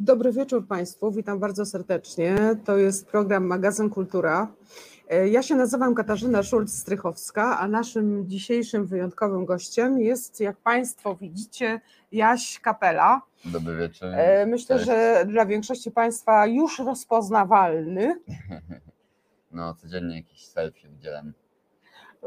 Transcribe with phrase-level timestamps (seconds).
[0.00, 2.36] Dobry wieczór Państwu, witam bardzo serdecznie.
[2.64, 4.52] To jest program Magazyn Kultura.
[5.10, 11.80] E, Ja się nazywam Katarzyna Szulc-Strychowska, a naszym dzisiejszym wyjątkowym gościem jest, jak Państwo widzicie,
[12.12, 13.22] Jaś Kapela.
[13.44, 14.08] Dobry wieczór.
[14.12, 14.86] E, Myślę, Cześć.
[14.88, 18.14] że dla większości Państwa już rozpoznawalny.
[19.52, 21.32] No, codziennie jakiś selfie udzielam.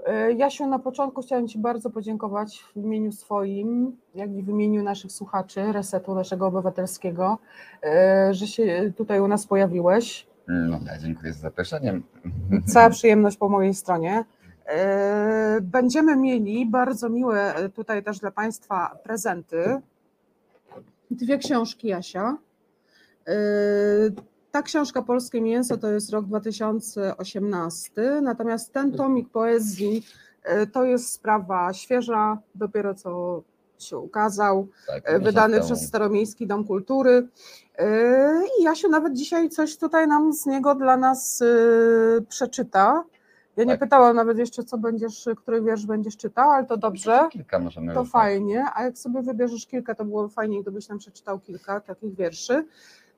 [0.06, 4.84] E, Jasiu, na początku chciałam Ci bardzo podziękować w imieniu swoim, jak i w imieniu
[4.84, 7.38] naszych słuchaczy Resetu naszego obywatelskiego,
[7.84, 10.28] e, że się tutaj u nas pojawiłeś.
[10.48, 12.02] No, ja dziękuję za zaproszenie.
[12.68, 14.26] Cała przyjemność po mojej stronie.
[14.66, 19.82] E, Będziemy mieli bardzo miłe tutaj też dla Państwa prezenty.
[21.12, 22.38] Dwie książki Jasia.
[24.52, 30.06] Ta książka Polskie Mięso to jest rok 2018, natomiast ten tomik poezji
[30.44, 33.42] e, to jest sprawa świeża, dopiero co
[33.80, 37.28] się ukazał Tak, e, wydany przez Staromiejski Dom Kultury.
[37.78, 41.44] E, I Jasiu nawet dzisiaj coś tutaj nam z niego dla nas
[42.30, 43.04] przeczyta.
[43.58, 43.80] Ja nie Tak.
[43.80, 48.00] pytałam nawet jeszcze, co będziesz, który wiersz będziesz czytał, ale to dobrze, Kilka możemy to
[48.00, 48.12] ruszyć.
[48.14, 48.66] fajnie.
[48.76, 52.66] A jak sobie wybierzesz kilka, to było fajnie, gdybyś nam przeczytał kilka takich wierszy.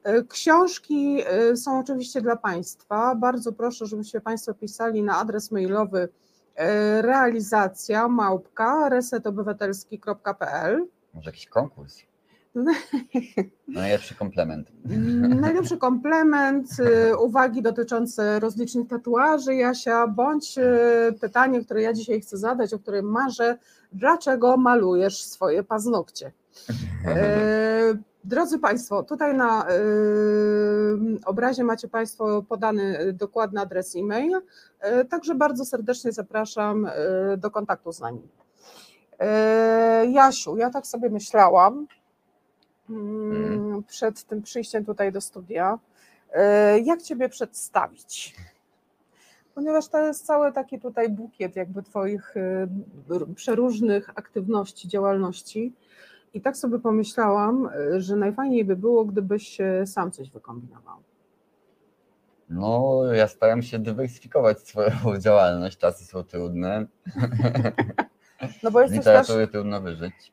[0.03, 3.15] E, Książki e, są oczywiście dla Państwa.
[3.15, 6.09] Bardzo proszę, żebyście Państwo pisali na adres mailowy
[6.55, 12.10] e, realizacja małpka resetobywatelski.pl Może jakiś konkurs?
[13.67, 14.71] Najlepszy komplement.
[15.41, 22.37] Najlepszy komplement, y, uwagi dotyczące rozlicznych tatuaży Jasia, bądź y, pytanie, które ja dzisiaj chcę
[22.37, 23.57] zadać, o którym marzę,
[23.91, 26.31] dlaczego malujesz swoje paznokcie?
[27.05, 27.93] E,
[28.23, 29.75] Drodzy Państwo, tutaj na y,
[31.25, 34.41] obrazie macie Państwo podany y, dokładny adres e-mail,
[35.09, 36.91] także bardzo serdecznie zapraszam y,
[37.37, 38.21] do kontaktu z nami.
[40.11, 41.87] Jasiu, ja tak sobie myślałam
[43.87, 45.79] przed tym przyjściem tutaj do studia,
[46.33, 48.35] e, jak Ciebie przedstawić?
[49.55, 52.67] Ponieważ to jest cały taki tutaj bukiet jakby Twoich e,
[53.35, 55.73] przeróżnych aktywności, działalności.
[56.33, 60.97] I tak sobie pomyślałam, e, że najfajniej by było, gdybyś sam coś wykombinował.
[62.49, 65.77] No, ja staram się dywersyfikować swoją działalność.
[65.77, 66.85] Czasy są trudne.
[68.63, 70.31] No bo jesteś też, literatury trudno wyżyć.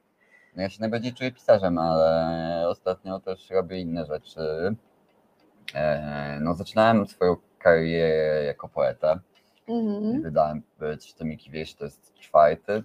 [0.58, 4.40] No, ja się najbardziej czuję pisarzem, ale ostatnio też robię inne rzeczy.
[5.74, 9.20] E, No, zaczynałem swoją karierę jako poeta.
[9.68, 10.22] Mhm.
[10.22, 12.84] Wydałem e, trzy tomiki wieś, to jest czwarty.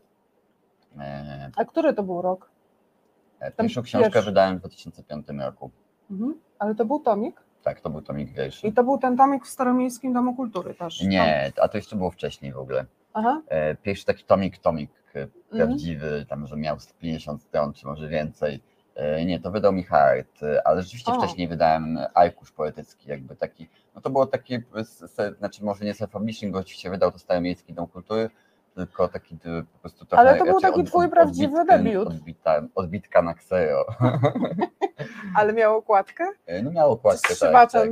[0.99, 2.49] E, A który to był rok?
[3.59, 4.29] Pierwszą książkę pierwszy.
[4.29, 5.71] wydałem w 2005 roku.
[6.11, 6.39] Mhm.
[6.59, 7.41] Ale to był tomik?
[7.63, 8.67] Tak, to był tomik wierszy.
[8.67, 11.01] I to był ten tomik w Staromiejskim Domu Kultury też?
[11.01, 12.85] Nie, a to jeszcze było wcześniej w ogóle.
[13.13, 13.41] Aha.
[13.47, 15.29] E, Pierwszy taki tomik, tomik e, Mhm.
[15.57, 18.61] prawdziwy, tam, że miał 150 stron, czy może więcej.
[18.95, 21.15] E, Nie, to wydał mi Hart, ale rzeczywiście O.
[21.21, 24.59] wcześniej wydałem arkusz poetycki, jakby taki, no to było taki,
[25.39, 28.29] znaczy może nie self-publishing, bo oczywiście wydał to Staromiejski Dom Kultury,
[28.75, 29.37] tylko taki
[29.73, 32.07] po prostu trochę Ale to był raczej taki twój prawdziwy odbitkę- debiut.
[32.07, 33.85] Odbita, odbitka na ksero.
[35.37, 36.23] Ale miał okładkę?
[36.63, 37.89] No miało okładkę, tak, tak.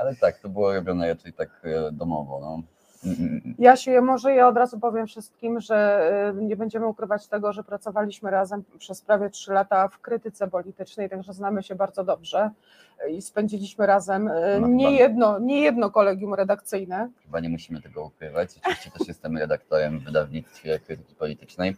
[0.00, 1.62] Ale tak, to było robione raczej tak
[1.92, 2.62] domowo, no.
[3.58, 7.64] Jasiu, ja może ja od razu powiem wszystkim, że y, nie będziemy ukrywać tego, że
[7.64, 12.50] pracowaliśmy razem przez prawie trzy lata w krytyce politycznej, także znamy się bardzo dobrze
[13.06, 17.10] y, i spędziliśmy razem y, No, nie jedno, nie jedno kolegium redakcyjne.
[17.24, 18.58] Chyba nie musimy tego ukrywać.
[18.58, 21.76] Oczywiście też jestem redaktorem w wydawnictwie krytyki politycznej.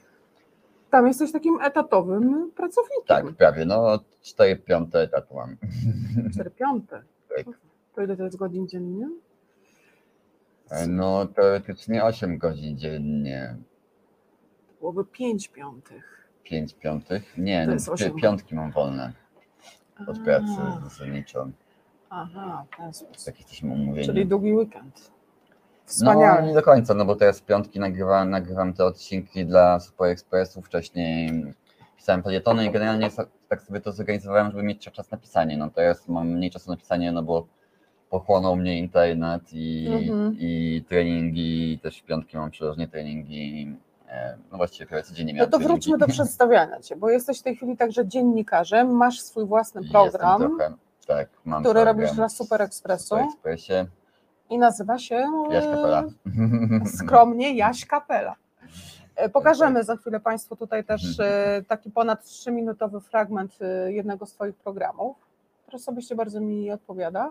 [0.90, 3.06] Tam jesteś takim etatowym pracownikiem.
[3.06, 3.64] Tak, prawie.
[3.64, 5.56] No, 4 piąte etatu mam.
[6.34, 7.02] 4 piąte.
[7.36, 7.46] Tak.
[7.94, 9.08] To ile to jest godzin dziennie?
[10.88, 13.56] No, teoretycznie 8 godzin dziennie.
[14.80, 16.28] Byłoby 5 piątych.
[16.44, 17.38] 5 piątych?
[17.38, 18.16] Nie, no, jest pi- osiem.
[18.16, 19.12] piątki mam wolne
[20.06, 21.48] od pracy A, zasadniczo.
[22.10, 23.24] Aha, w ten sposób.
[23.24, 24.06] Tak jesteśmy umówieni.
[24.06, 24.94] Czyli długi weekend.
[24.98, 26.46] No, Wspaniale.
[26.46, 30.62] nie do końca, no bo teraz w piątki nagrywam, nagrywam te odcinki dla Super Expressu.
[30.62, 31.32] Wcześniej
[31.96, 33.10] pisałem felietony i generalnie
[33.48, 35.56] tak sobie to zorganizowałem, żeby mieć czas na pisanie.
[35.56, 37.46] No teraz mam mniej czasu na pisanie, no bo
[38.18, 40.36] pochłonął mnie internet i, Mhm.
[40.40, 43.76] i treningi, też w piątki mam przeważnie treningi.
[44.08, 45.72] e, No właściwie prawie codziennie No miałem to treningi.
[45.82, 50.40] wróćmy do przedstawiania Cię, bo jesteś w tej chwili także dziennikarzem, masz swój własny program,
[50.40, 50.72] trochę,
[51.06, 53.72] tak, mam który program robisz dla Super Expressu Super Expressie.
[54.50, 56.04] i nazywa się Jaś Kapela.
[56.84, 58.34] e, skromnie Jaś Kapela.
[59.16, 63.58] E, Pokażemy za chwilę Państwu tutaj też e, taki ponad 3-minutowy fragment
[63.88, 65.16] jednego z Twoich programów,
[65.62, 67.30] który osobiście bardzo mi odpowiada,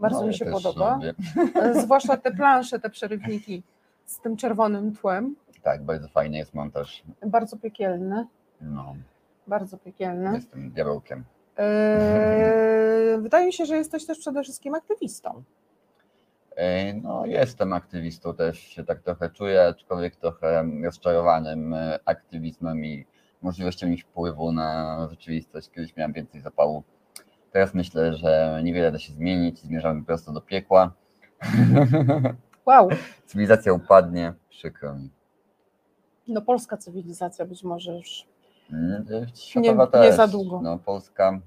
[0.00, 1.14] bardzo No, mi się podoba, lubię.
[1.62, 3.62] E, zwłaszcza te plansze, te przerywniki
[4.04, 7.02] z tym czerwonym tłem, Tak, bardzo fajny jest montaż.
[7.26, 8.26] bardzo piekielny,
[8.60, 8.94] No,
[9.46, 10.34] bardzo piekielny.
[10.34, 11.24] jestem diabełkiem.
[11.58, 15.42] E, wydaje mi się, że jesteś też przede wszystkim aktywistą.
[16.56, 21.74] E, No, jestem aktywistą też, się tak trochę czuję, aczkolwiek trochę rozczarowanym
[22.04, 23.06] aktywizmem i
[23.42, 25.70] możliwościami wpływu na rzeczywistość.
[25.70, 26.82] Kiedyś miałem więcej zapału.
[27.52, 30.92] Teraz myślę, że niewiele da się zmienić, zmierzamy prosto do piekła.
[32.66, 32.88] Wow,
[33.26, 35.10] Cywilizacja upadnie, przykro mi.
[36.28, 38.26] no polska cywilizacja być może już.
[38.72, 40.16] Mm, Światowa nie też.
[40.16, 40.60] za długo.
[40.62, 41.40] No, Polska,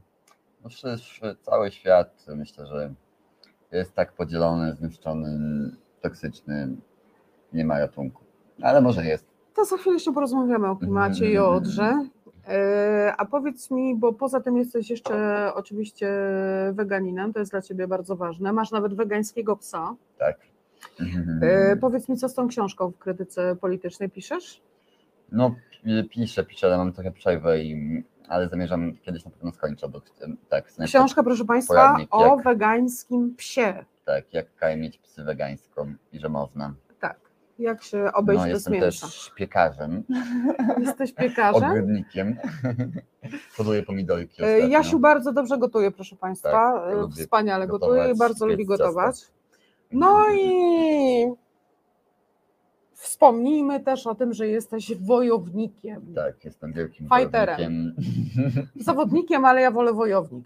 [0.64, 2.94] no, przecież cały świat myślę, że
[3.72, 5.40] jest tak podzielony, zniszczony,
[6.02, 6.68] toksyczny,
[7.54, 8.24] nie ma ratunku.
[8.62, 9.28] Ale może jest.
[9.56, 12.08] To za chwilę jeszcze porozmawiamy o klimacie i o Odrze.
[12.48, 16.12] E, A powiedz mi, bo poza tym jesteś jeszcze oczywiście
[16.74, 18.54] weganinem, to jest dla Ciebie bardzo ważne.
[18.54, 19.96] Masz nawet wegańskiego psa.
[20.18, 20.38] Tak.
[21.42, 24.62] E, Powiedz mi, co z tą książką w krytyce politycznej piszesz?
[25.32, 29.88] No, pi- piszę, piszę, ale mam trochę przerwę, i, ale zamierzam kiedyś na pewno skończę,
[29.90, 33.86] bo chcę- tak, Książka, proszę Państwa, o jak- wegańskim psie.
[34.06, 36.74] tak, jak karmić psy wegańską i że można.
[37.60, 39.06] Jak się obejść No, bez jestem mięsa?
[39.08, 40.04] też piekarzem,
[40.86, 41.64] Jesteś piekarzem?
[41.72, 42.38] ogrodnikiem.
[43.58, 44.68] Hoduję pomidorki E, ostatnio.
[44.68, 46.52] Jasiu bardzo dobrze gotuje, proszę Państwa.
[46.52, 48.78] Tak, E, Wspaniale gotować, gotuje i bardzo lubi ciasta.
[48.86, 49.16] gotować.
[49.92, 51.26] No i
[52.94, 56.14] wspomnijmy też o tym, że jesteś wojownikiem.
[56.16, 57.58] Tak, jestem wielkim Fighterem.
[57.58, 58.68] wojownikiem.
[58.76, 60.46] Zawodnikiem, ale ja wolę wojownik.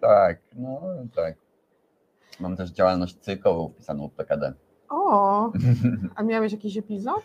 [0.00, 0.80] Tak, no
[1.16, 1.34] tak.
[2.40, 4.52] Mam też działalność cyrkową wpisaną w PKD.
[4.88, 5.52] O,
[6.14, 7.22] a miałeś jakiś epizod?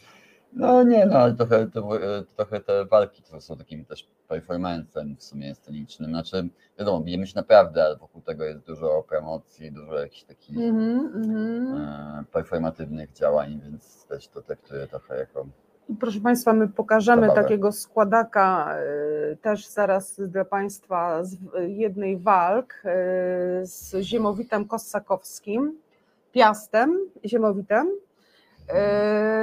[0.54, 5.16] No nie, no ale trochę, to, e, trochę te walki to są takim też performancem
[5.16, 6.10] w sumie scenicznym.
[6.10, 11.78] Znaczy, wiadomo, bijemy się naprawdę, ale wokół tego jest dużo promocji, dużo jakichś takich mhm.
[11.78, 15.46] e, performatywnych działań, więc też to traktuję trochę jako
[16.00, 17.44] Proszę Państwa, my pokażemy Zabawę.
[17.44, 18.76] takiego składaka
[19.32, 22.84] y, też zaraz dla Państwa z jednej walk
[23.62, 25.78] z ziemowitem kossakowskim,
[26.32, 27.88] piastem ziemowitem.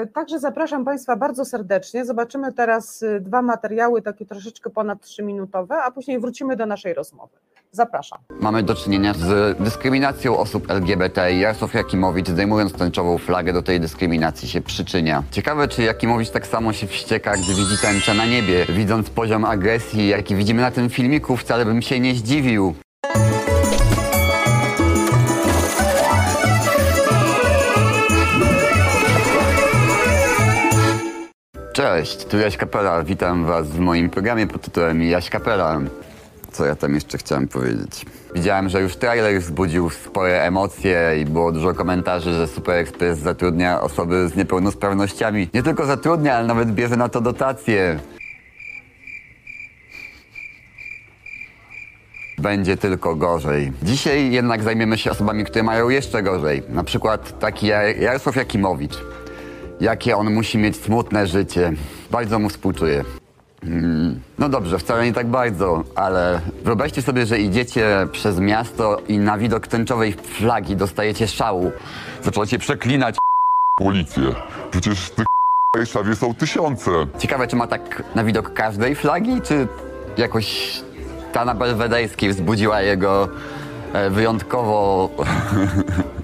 [0.04, 2.04] Y, Także zapraszam Państwa bardzo serdecznie.
[2.04, 7.36] Zobaczymy teraz y, dwa materiały, takie troszeczkę ponad trzyminutowe, a później wrócimy do naszej rozmowy.
[7.72, 8.18] Zapraszam.
[8.40, 13.80] Mamy do czynienia z dyskryminacją osób LGBT i Jarosław Jakimowicz zdejmując tęczową flagę do tej
[13.80, 15.22] dyskryminacji się przyczynia.
[15.30, 18.66] Ciekawe, czy Jakimowicz tak samo się wścieka, gdy widzi tęczę na niebie.
[18.68, 22.74] Widząc poziom agresji, jaki widzimy na tym filmiku, wcale bym się nie zdziwił.
[31.76, 33.04] Cześć, tu Jaś Kapela.
[33.04, 35.80] Witam Was w moim programie pod tytułem Jaś Kapela.
[36.52, 38.06] Co ja tam jeszcze chciałem powiedzieć?
[38.34, 43.80] Widziałem, że już trailer wzbudził spore emocje i było dużo komentarzy, że Super Express zatrudnia
[43.80, 45.48] osoby z niepełnosprawnościami.
[45.54, 47.98] Nie tylko zatrudnia, ale nawet bierze na to dotacje.
[52.38, 53.72] Będzie tylko gorzej.
[53.82, 56.62] Dzisiaj jednak zajmiemy się osobami, które mają jeszcze gorzej.
[56.68, 58.98] Na przykład taki Jar- Jarosław Jakimowicz.
[59.80, 61.72] Jakie on musi mieć smutne życie.
[62.10, 63.04] Bardzo mu współczuję.
[63.62, 69.18] Mm, No dobrze, wcale nie tak bardzo, ale wyobraźcie sobie, że idziecie przez miasto i
[69.18, 71.72] na widok tęczowej flagi dostajecie szału.
[72.22, 73.16] Zaczęłacie przeklinać.
[73.78, 74.22] Policję.
[74.70, 75.26] Przecież tych
[75.74, 76.90] w Warszawie są tysiące.
[77.18, 79.68] Ciekawe, czy ma tak na widok każdej flagi, czy
[80.16, 80.80] jakoś
[81.32, 83.28] ta na Belwedejskiej wzbudziła jego
[83.92, 85.08] e, wyjątkowo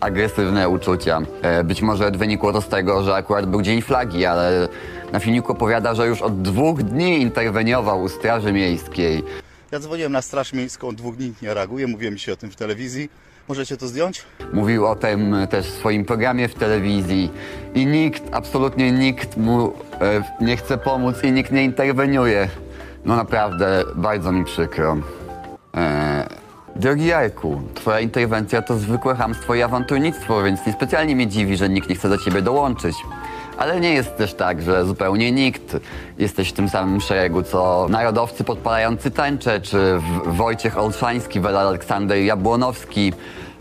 [0.00, 1.20] agresywne uczucia.
[1.42, 4.68] E, Być może wynikło to z tego, że akurat był Dzień Flagi, ale
[5.12, 9.22] na filmiku opowiada, że już od dwóch dni interweniował u Straży Miejskiej.
[9.72, 12.56] Ja dzwoniłem na Straż Miejską, od dwóch dni nie reaguje, mówiłem ci o tym w
[12.56, 13.10] telewizji.
[13.48, 14.22] Możecie to zdjąć?
[14.52, 17.30] Mówił o tym też w swoim programie w telewizji
[17.74, 22.48] i nikt, absolutnie nikt mu e, nie chce pomóc i nikt nie interweniuje.
[23.04, 24.96] No naprawdę, bardzo mi przykro.
[25.76, 26.26] E,
[26.76, 31.88] drogi Jarku, twoja interwencja to zwykłe hamstwo i awanturnictwo, więc niespecjalnie mnie dziwi, że nikt
[31.88, 32.96] nie chce do ciebie dołączyć.
[33.58, 35.76] Ale nie jest też tak, że zupełnie nikt.
[36.18, 43.12] Jesteś w tym samym szeregu, co narodowcy podpalający tęczę, czy Wojciech Olszański, Wel Aleksander Jabłonowski,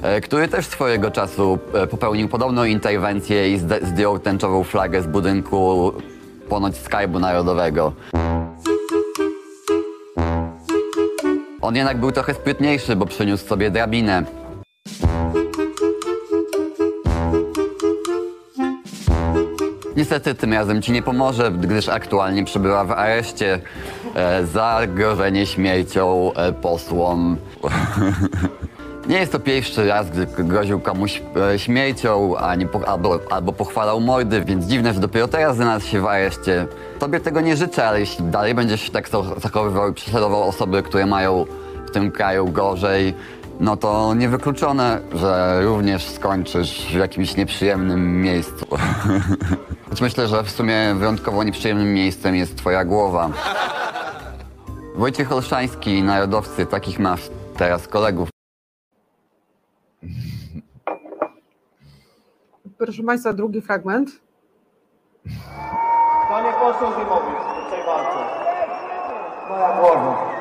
[0.01, 5.93] e, który też swojego czasu e, popełnił podobną interwencję i zdjął tęczową flagę z budynku
[6.49, 7.93] ponoć Skarbu Narodowego.
[11.61, 14.23] On jednak był trochę sprytniejszy, bo przyniósł sobie drabinę.
[19.95, 23.59] Niestety tym razem ci nie pomoże, gdyż aktualnie przebywa w areszcie
[24.15, 27.37] e, za grożenie śmiercią e, posłom.
[29.07, 31.21] Nie jest to pierwszy raz, gdy groził komuś
[31.53, 36.01] e, śmiercią ani po, albo, albo pochwalał mordy, więc dziwne, że dopiero teraz znalazł się
[36.01, 36.67] w areszcie.
[36.99, 41.05] Tobie tego nie życzę, ale jeśli dalej będziesz tak za- zachowywał i prześladował osoby, które
[41.05, 41.45] mają
[41.87, 43.13] w tym kraju gorzej,
[43.59, 48.65] no to niewykluczone, że również skończysz w jakimś nieprzyjemnym miejscu.
[49.89, 53.29] Choć myślę, że w sumie wyjątkowo nieprzyjemnym miejscem jest twoja głowa.
[54.95, 57.21] Wojciech Olszański, narodowcy, takich masz
[57.57, 58.30] teraz kolegów.
[62.77, 64.21] Proszę Państwa, drugi fragment.
[66.29, 68.19] Panie poseł Zimowicz, w tej walce.
[69.49, 70.40] Moja głowa.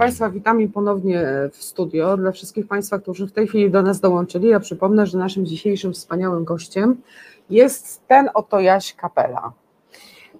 [0.00, 2.16] Państwa, witamy ponownie w studio.
[2.16, 5.92] Dla wszystkich Państwa, którzy w tej chwili do nas dołączyli, ja przypomnę, że naszym dzisiejszym
[5.92, 7.02] wspaniałym gościem
[7.50, 9.52] jest ten oto Jaś Kapela.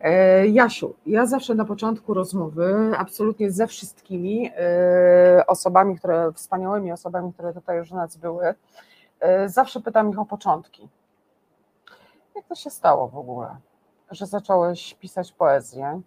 [0.01, 7.33] E, Jasiu, ja zawsze na początku rozmowy, absolutnie ze wszystkimi e, osobami, które, wspaniałymi osobami,
[7.33, 8.55] które tutaj już u nas były,
[9.21, 10.89] e, zawsze pytam ich o początki.
[12.37, 13.57] Jak to się stało w ogóle,
[14.11, 16.01] że zacząłeś pisać poezję?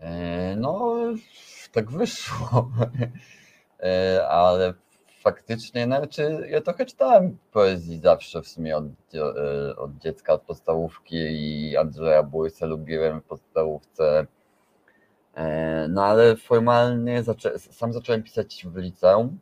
[0.00, 0.96] E, No,
[1.72, 2.70] tak wyszło.
[3.82, 4.74] E, Ale
[5.22, 11.16] faktycznie, znaczy, ja trochę czytałem poezji zawsze w sumie od, e, od dziecka, od podstawówki
[11.16, 14.26] i Andrzeja Bójsa lubiłem w podstawówce.
[15.88, 19.38] No ale formalnie zaczę- sam zacząłem pisać w liceum.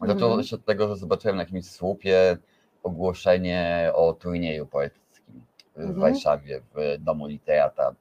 [0.00, 0.42] Zaczęło Mhm.
[0.44, 2.36] się od tego, że zobaczyłem na jakimś słupie
[2.82, 5.44] ogłoszenie o turnieju poetyckim
[5.76, 6.00] w Mhm.
[6.00, 7.94] Warszawie, w Domu Literata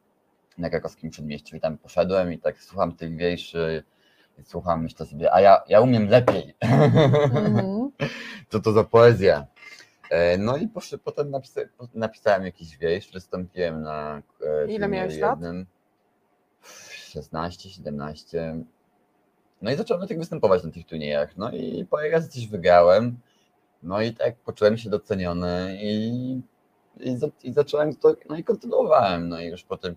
[0.58, 3.84] na krakowskim przedmieściu i tam poszedłem i tak słucham tych wierszy
[4.44, 6.54] słucham, myślę sobie, a ja, ja umiem lepiej.
[6.60, 7.92] Mhm.
[8.50, 9.46] Co to za poezja?
[10.10, 11.62] E, No i poszedł, potem napisa,
[11.94, 14.22] napisałem jakiś wiersz, wystąpiłem na
[14.66, 15.40] e, Ile miałeś lat?
[15.40, 15.66] jednym.
[16.92, 18.56] 16, 17.
[19.62, 21.38] No i zacząłem na tych występować na tych turniejach.
[21.38, 23.18] No i parę razy coś wygrałem.
[23.84, 26.10] No i tak poczułem się doceniony i,
[27.00, 29.30] i, i zacząłem to, no i kontynuowałem.
[29.30, 29.96] No i już potem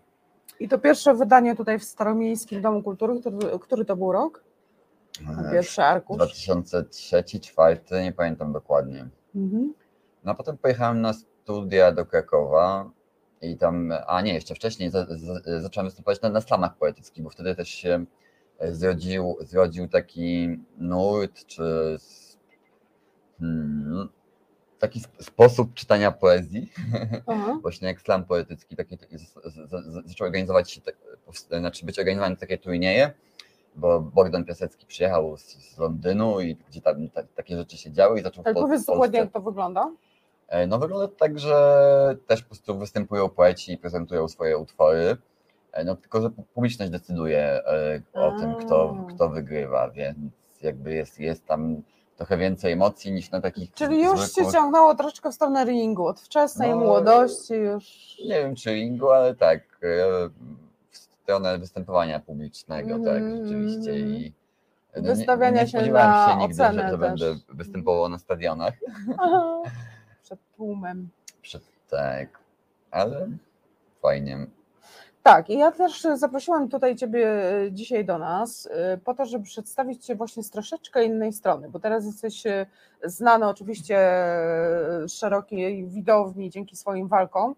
[0.60, 4.44] I to pierwsze wydanie tutaj w Staromiejskim Domu Kultury, który, który to był rok?
[5.46, 6.16] e, Pierwszy arkusz.
[6.16, 9.08] 2003, 2004, nie pamiętam dokładnie.
[9.34, 9.74] Mhm.
[10.24, 12.90] No a potem pojechałem na studia do Krakowa
[13.42, 17.30] i tam, a nie, jeszcze wcześniej za, za, zacząłem występować na, na slamach poetyckich, bo
[17.30, 18.04] wtedy też się
[18.70, 21.96] zrodził, zrodził taki nurt, czy
[23.40, 24.08] hmm,
[24.78, 26.72] taki sp- sposób czytania poezji,
[27.26, 27.58] Aha.
[27.62, 29.16] właśnie jak slam poetycki, taki, taki
[30.04, 30.94] zaczął organizować się, tak,
[31.60, 33.10] znaczy być organizowane takie turnieje,
[33.76, 35.42] bo Bogdan Piasecki przyjechał z,
[35.74, 38.62] z Londynu i gdzie tam ta, takie rzeczy się działy i zaczął w Ale Pol-
[38.62, 38.92] powiedz w Polsce.
[38.96, 39.92] dokładnie, jak to wygląda.
[40.48, 45.16] E, No wygląda tak, że też po prostu występują poeci i prezentują swoje utwory.
[45.72, 49.12] E, No tylko, że pu- publiczność decyduje e, o tym, kto, A.
[49.14, 50.16] kto wygrywa, więc
[50.62, 51.82] jakby jest, jest tam
[52.16, 56.20] trochę więcej emocji niż na takich Czyli już zwykłych- ciągnęło troszeczkę w stronę ringu, od
[56.20, 58.16] wczesnej No, młodości już.
[58.24, 60.28] Nie wiem czy ringu, ale tak, e,
[60.90, 63.98] w stronę występowania publicznego, tak, Mhm, rzeczywiście.
[63.98, 64.32] I
[64.96, 68.74] no, nie- Wystawiania nie się spodziewałem na się nigdy, że, że będę występował na stadionach.
[70.22, 71.08] Przed tłumem.
[71.42, 72.38] Przed, tak,
[72.90, 73.28] ale
[74.02, 74.46] fajnie.
[75.26, 77.28] Tak, i ja też zaprosiłam tutaj Ciebie
[77.66, 81.68] e, dzisiaj do nas e, po to, żeby przedstawić Cię właśnie z troszeczkę innej strony,
[81.70, 82.66] bo teraz jesteś e,
[83.04, 83.98] znany oczywiście
[85.08, 87.54] szerokiej widowni dzięki swoim walkom,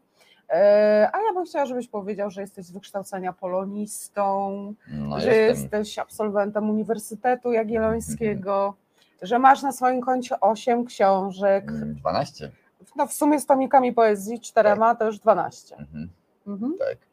[1.12, 4.50] a ja bym chciała, żebyś powiedział, że jesteś z wykształcenia polonistą,
[4.92, 5.62] No, że jestem.
[5.62, 8.74] jesteś absolwentem Uniwersytetu Jagiellońskiego,
[9.22, 12.50] że masz na swoim koncie 8 książek, Mm, 12.
[12.96, 15.76] no w sumie z tomikami poezji, czterema to już 12.
[15.76, 16.08] Mhm.
[16.46, 16.74] Mhm.
[16.78, 17.07] Tak.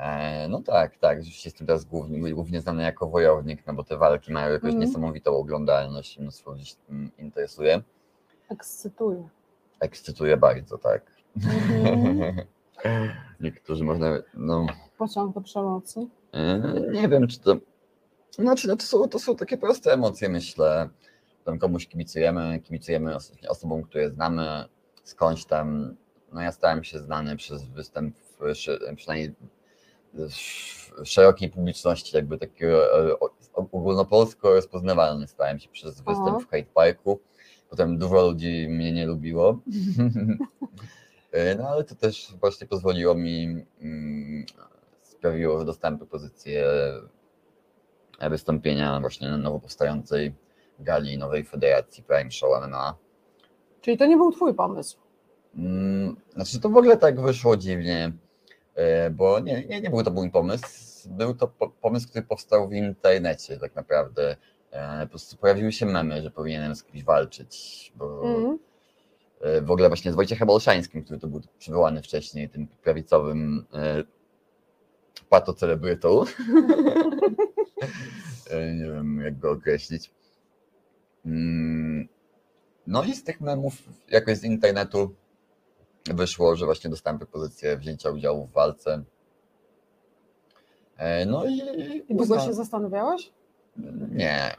[0.00, 1.18] E, no tak, tak.
[1.18, 4.88] Rzeczywiście jestem teraz głównie, głównie znany jako wojownik, no bo te walki mają jakąś Mhm.
[4.88, 7.82] niesamowitą oglądalność i mnóstwo ludzi się tym interesuje.
[8.48, 9.28] Ekscytuje.
[9.80, 11.02] Ekscytuje bardzo, tak.
[11.36, 12.36] Mhm.
[13.40, 14.66] Niektórzy można, no
[14.98, 16.06] Pociąg do przemocy.
[16.32, 16.60] e,
[16.92, 17.56] nie wiem, czy to,
[18.30, 20.88] znaczy, no to są, to są takie proste emocje, myślę.
[21.44, 24.64] Tam komuś kibicujemy, kibicujemy os- osobom, które znamy
[25.04, 25.96] skądś tam.
[26.32, 28.38] No ja stałem się znany przez występ, w,
[28.96, 29.34] przynajmniej
[31.04, 33.16] szerokiej publiczności, jakby takiego e,
[33.72, 37.20] ogólnopolsko rozpoznawalny stałem się przez występ w Hyde Parku.
[37.70, 39.58] Potem dużo ludzi mnie nie lubiło.
[41.32, 44.46] E, No ale to też właśnie pozwoliło mi, mm,
[45.02, 46.64] sprawiło, że dostałem propozycję
[48.30, 50.34] wystąpienia właśnie na nowo powstającej
[50.78, 52.94] gali nowej federacji Prime Show MMA.
[53.80, 54.98] Czyli to nie był twój pomysł.
[55.54, 58.12] Mm, Znaczy to w ogóle tak wyszło dziwnie, e,
[59.10, 61.08] bo nie, nie, nie był to mój pomysł.
[61.10, 64.36] Był to po- pomysł, który powstał w internecie tak naprawdę.
[64.70, 68.22] E, Po prostu pojawiły się memy, że powinienem z kimś walczyć, bo
[69.40, 74.02] e, w ogóle właśnie z Wojciechem Olszańskim, który tu był przywołany wcześniej, tym prawicowym e,
[75.28, 76.24] patocelebrytą.
[78.50, 80.10] E, Nie wiem, jak go określić.
[81.26, 82.08] Mm,
[82.86, 83.74] No i z tych memów,
[84.10, 85.14] jakoś z internetu
[86.04, 89.02] wyszło, że właśnie dostałem propozycję wzięcia udziału w walce.
[90.96, 91.62] E, No i...
[92.08, 93.32] I długo się zastanawiałeś?
[94.10, 94.56] Nie.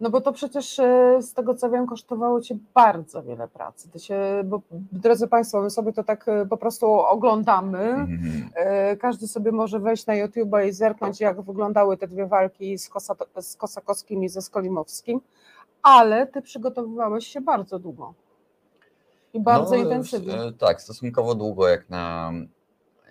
[0.00, 3.90] No bo to przecież e, z tego co wiem kosztowało Cię bardzo wiele pracy.
[3.90, 4.60] Ty się, bo,
[4.92, 7.78] drodzy Państwo, my sobie to tak e, po prostu oglądamy.
[7.78, 8.50] Mhm.
[8.98, 13.14] Każdy sobie może wejść na YouTube i zerknąć, jak wyglądały te dwie walki z, Kosa,
[13.40, 15.20] z Kosakowskim i ze Skolimowskim,
[15.82, 18.14] ale Ty przygotowywałeś się bardzo długo
[19.32, 20.34] i bardzo No, intensywnie.
[20.34, 22.32] e, Tak, stosunkowo długo jak na,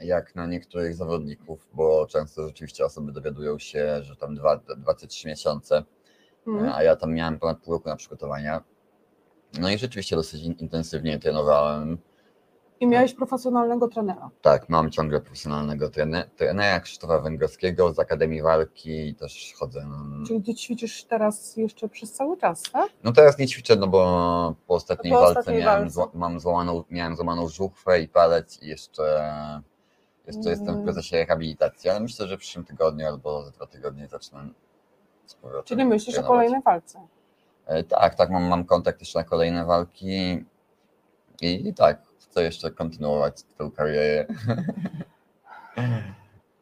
[0.03, 5.07] jak na niektórych zawodników, bo często rzeczywiście osoby dowiadują się, że tam dwa, dwa czy
[5.07, 5.83] trzy miesiące,
[6.47, 6.71] Mhm.
[6.75, 8.63] a ja tam miałem ponad pół roku na przygotowania.
[9.59, 11.97] No i rzeczywiście dosyć in- intensywnie trenowałem.
[12.81, 14.29] I miałeś profesjonalnego trenera.
[14.41, 19.87] Tak, mam ciągle profesjonalnego trene- trenera Krzysztofa Węgorskiego z Akademii Walki i też chodzę.
[20.27, 22.89] Czyli Ty ćwiczysz teraz jeszcze przez cały czas, tak?
[23.03, 26.17] No teraz nie ćwiczę, no bo po ostatniej Po walce ostatniej miałem, walce.
[26.17, 29.23] mam złamaną, miałem złamaną żuchwę i palec i jeszcze,
[30.27, 30.83] jeszcze jestem w Mm.
[30.83, 34.47] procesie rehabilitacji, ale myślę, że w przyszłym tygodniu albo za dwa tygodnie zacznę
[35.25, 36.37] z powrotem Czyli myślisz o trenować.
[36.37, 36.99] kolejnej walce.
[37.65, 40.45] E, Tak, tak, mam, mam kontakt jeszcze na kolejne walki
[41.41, 44.25] i, i tak, chcę jeszcze kontynuować tę karierę.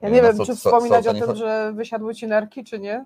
[0.02, 2.16] Ja nie No wiem, co- czy co- wspominać co o to nie tym, że wysiadły
[2.16, 3.06] ci nerki, czy nie.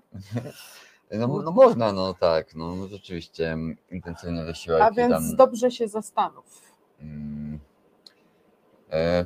[1.10, 5.36] No, no można, no tak, no rzeczywiście mm, intensywny wysiłek A więc tam...
[5.36, 6.44] dobrze się zastanów.
[7.00, 7.58] Mm.
[8.92, 9.24] E,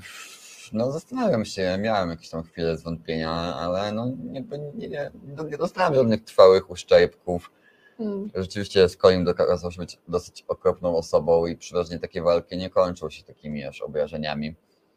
[0.73, 4.41] No zastanawiam się, miałem jakieś tam chwile zwątpienia, ale no nie,
[4.75, 5.11] nie, nie,
[5.51, 7.51] nie dostałem żadnych trwałych uszczepków.
[7.99, 8.31] Mm.
[8.35, 13.23] Rzeczywiście Skolim okazał się być dosyć okropną osobą i przeważnie takie walki nie kończą się
[13.23, 14.55] takimi aż obrażeniami.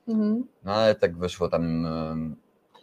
[0.08, 0.44] Mhm.
[0.64, 1.88] No ale tak wyszło tam,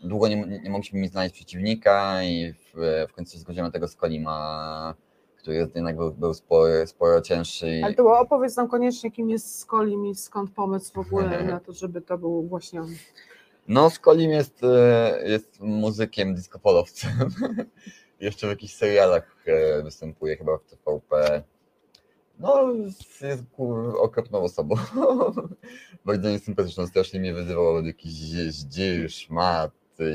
[0.03, 4.95] długo nie, nie mogliśmy mi znaleźć przeciwnika i w, w końcu zgodziłem tego Skolima,
[5.37, 7.81] który jednak był, był sporo, sporo cięższy.
[7.85, 11.73] Ale to opowiedz nam koniecznie, kim jest Skolim i skąd pomysł w ogóle na to,
[11.73, 12.89] żeby to był właśnie on.
[13.69, 17.11] No, Skolim jest, e, jest muzykiem, disco-polowcem.
[18.21, 21.43] Jeszcze w jakichś serialach e, występuje, chyba w TVP.
[22.39, 22.73] No,
[23.21, 23.47] jest,
[23.99, 24.77] okropną osobą.
[26.05, 28.15] Bardzo niesympatyczną, strasznie mnie wyzywał od jakichś
[28.49, 29.73] zdzir, szmat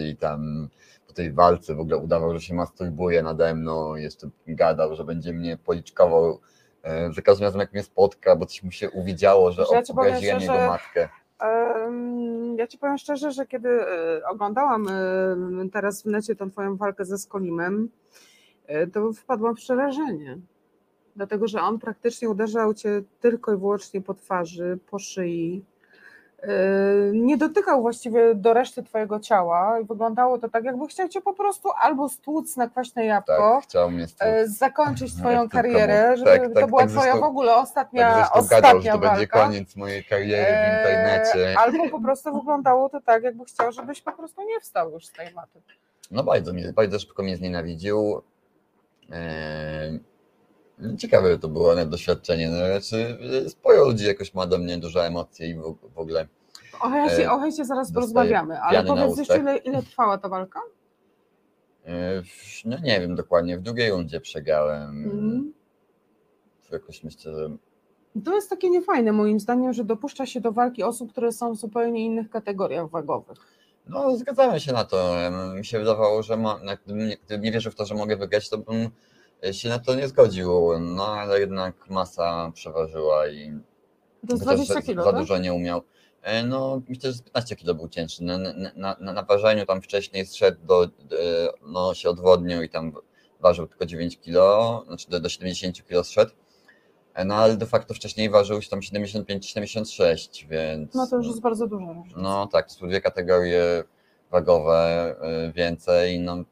[0.09, 0.69] i tam
[1.07, 5.33] po tej walce w ogóle udawał, że się masturbuje nade mną, jeszcze gadał, że będzie
[5.33, 6.39] mnie policzkował
[6.83, 10.41] e, za każdym razem jak mnie spotka, bo coś mu się uwidziało, że ja obraziłem
[10.41, 11.09] jego matkę.
[12.55, 14.85] Ja ci powiem szczerze, że kiedy e, oglądałam
[15.73, 17.89] teraz w necie tą twoją walkę ze Skolimem,
[18.65, 20.39] e, to wpadłam w przerażenie.
[21.15, 25.63] Dlatego, że on praktycznie uderzał cię tylko i wyłącznie po twarzy, po szyi.
[26.43, 26.47] E,
[27.13, 31.33] Nie dotykał właściwie do reszty twojego ciała i wyglądało to tak, jakby chciał cię po
[31.33, 33.61] prostu albo stłuc na kwaśne jabłko,
[34.17, 38.13] Tak, e, zakończyć twoją karierę, żeby Tak, to tak, była tak twoja w ogóle ostatnia,
[38.13, 39.09] Tak ostatnia gadał, że to walka.
[39.09, 41.59] będzie koniec mojej kariery w Eee, internecie.
[41.59, 45.11] Albo po prostu wyglądało to tak, jakby chciał, żebyś po prostu nie wstał już z
[45.11, 45.61] tej maty.
[46.11, 48.21] No bardzo bardzo szybko mnie znienawidził.
[49.11, 49.99] Eee,
[50.97, 52.49] Ciekawe to było na doświadczenie.
[52.49, 53.17] No, znaczy,
[53.49, 56.27] sporo ludzi jakoś ma do mnie duże emocje i w, w ogóle.
[56.81, 60.59] O hejcie, E, o hejcie zaraz porozmawiamy, ale powiedz jeszcze, ile, ile trwała ta walka?
[61.85, 62.21] e,
[62.65, 65.03] No nie wiem dokładnie, w drugiej rundzie przegrałem.
[65.03, 65.53] Mhm.
[66.71, 67.49] Jakoś myślę, że
[68.25, 71.57] To jest takie niefajne moim zdaniem, że dopuszcza się do walki osób, które są w
[71.57, 73.37] zupełnie innych kategoriach wagowych.
[73.87, 75.15] No, zgadzamy się na to.
[75.55, 78.49] Mi się wydawało, że ma, gdybym, nie, gdybym nie wierzył w to, że mogę wygrać,
[78.49, 78.89] to bym e,
[79.51, 80.79] się na to nie zgodził.
[80.79, 83.59] No, ale jednak masa przeważyła i
[84.27, 85.19] To jest chociaż 20 za, kilo, za tak?
[85.19, 85.81] dużo nie umiał.
[86.21, 88.23] E, No, myślę, że z 15 kilo był cięższy.
[88.23, 90.87] Na, na, na, na, ważeniu tam wcześniej zszedł do, e,
[91.61, 92.93] no się odwodnił i tam
[93.39, 96.31] ważył tylko 9 kilo, znaczy do, do 70 kilo zszedł.
[97.13, 100.95] E, No, ale de facto wcześniej ważył się tam 75-76, więc...
[100.95, 102.15] No to już jest bardzo różnica.
[102.17, 103.83] No tak, to są dwie kategorie
[104.31, 105.15] wagowe
[105.55, 106.19] więcej.
[106.19, 106.43] No,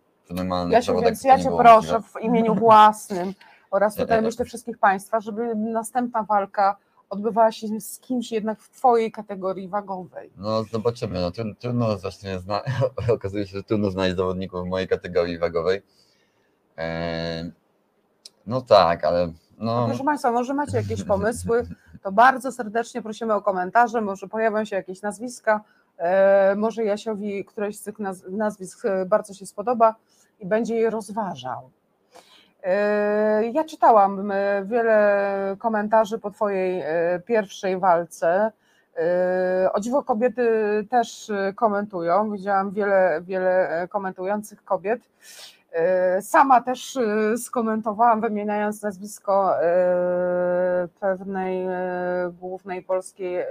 [0.72, 3.34] Jasiu, zawodach więc ja Cię proszę w imieniu własnym
[3.72, 4.28] oraz tutaj nie, nie.
[4.28, 6.78] myślę wszystkich Państwa, żeby następna walka
[7.10, 10.32] odbywała się z kimś jednak w Twojej kategorii wagowej.
[10.38, 12.62] No zobaczymy, no trudno, trudno właśnie zna...
[13.16, 15.82] okazuje się, że trudno znaleźć zawodników w mojej kategorii wagowej.
[16.78, 17.52] E,
[18.48, 21.68] No tak, ale no, Proszę Państwa, może macie jakieś pomysły,
[22.04, 25.62] to bardzo serdecznie prosimy o komentarze, może pojawią się jakieś nazwiska,
[25.98, 29.96] e, może Jasiowi któreś z tych naz- nazwisk e, bardzo się spodoba
[30.42, 31.70] i będzie je rozważał.
[32.64, 38.52] E, Ja czytałam e, wiele komentarzy po Twojej e, pierwszej walce.
[39.74, 40.48] O dziwo kobiety
[40.90, 42.32] też komentują.
[42.32, 45.02] Widziałam wiele, wiele e, komentujących kobiet.
[46.22, 47.00] Sama też
[47.38, 49.56] skomentowałam, wymieniając nazwisko
[51.00, 51.68] pewnej
[52.40, 53.46] głównej polskiej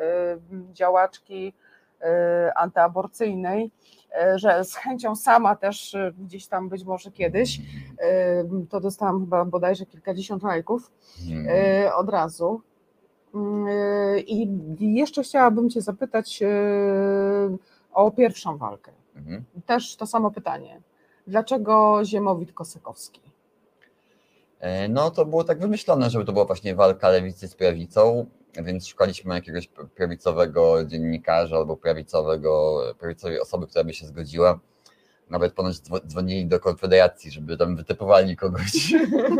[0.72, 1.54] działaczki
[2.56, 3.70] antyaborcyjnej,
[4.22, 7.60] e, że z chęcią sama też e, gdzieś tam być może kiedyś,
[8.70, 10.90] to dostałam chyba bodajże kilkadziesiąt lajków
[11.48, 12.62] e, od razu.
[14.26, 14.48] I
[14.80, 16.40] jeszcze chciałabym Cię zapytać
[17.92, 18.92] o pierwszą walkę.
[19.16, 19.44] mhm.
[19.66, 20.80] Też to samo pytanie.
[21.26, 23.20] Dlaczego Ziemowit Kosakowski?
[24.60, 28.88] E, No to było tak wymyślone, żeby to była właśnie walka lewicy z prawicą, więc
[28.88, 34.60] szukaliśmy jakiegoś prawicowego dziennikarza albo prawicowego, prawicowej osoby, która by się zgodziła.
[35.30, 38.94] Nawet ponoć dzwo- dzwonili do Konfederacji, żeby tam wytypowali kogoś,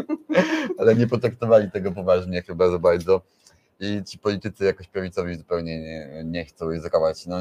[0.79, 3.23] ale nie potraktowali tego poważnie chyba za bardzo.
[3.81, 7.27] I ci politycy jakoś prawicowi zupełnie nie, nie chcą ryzykować.
[7.27, 7.37] No,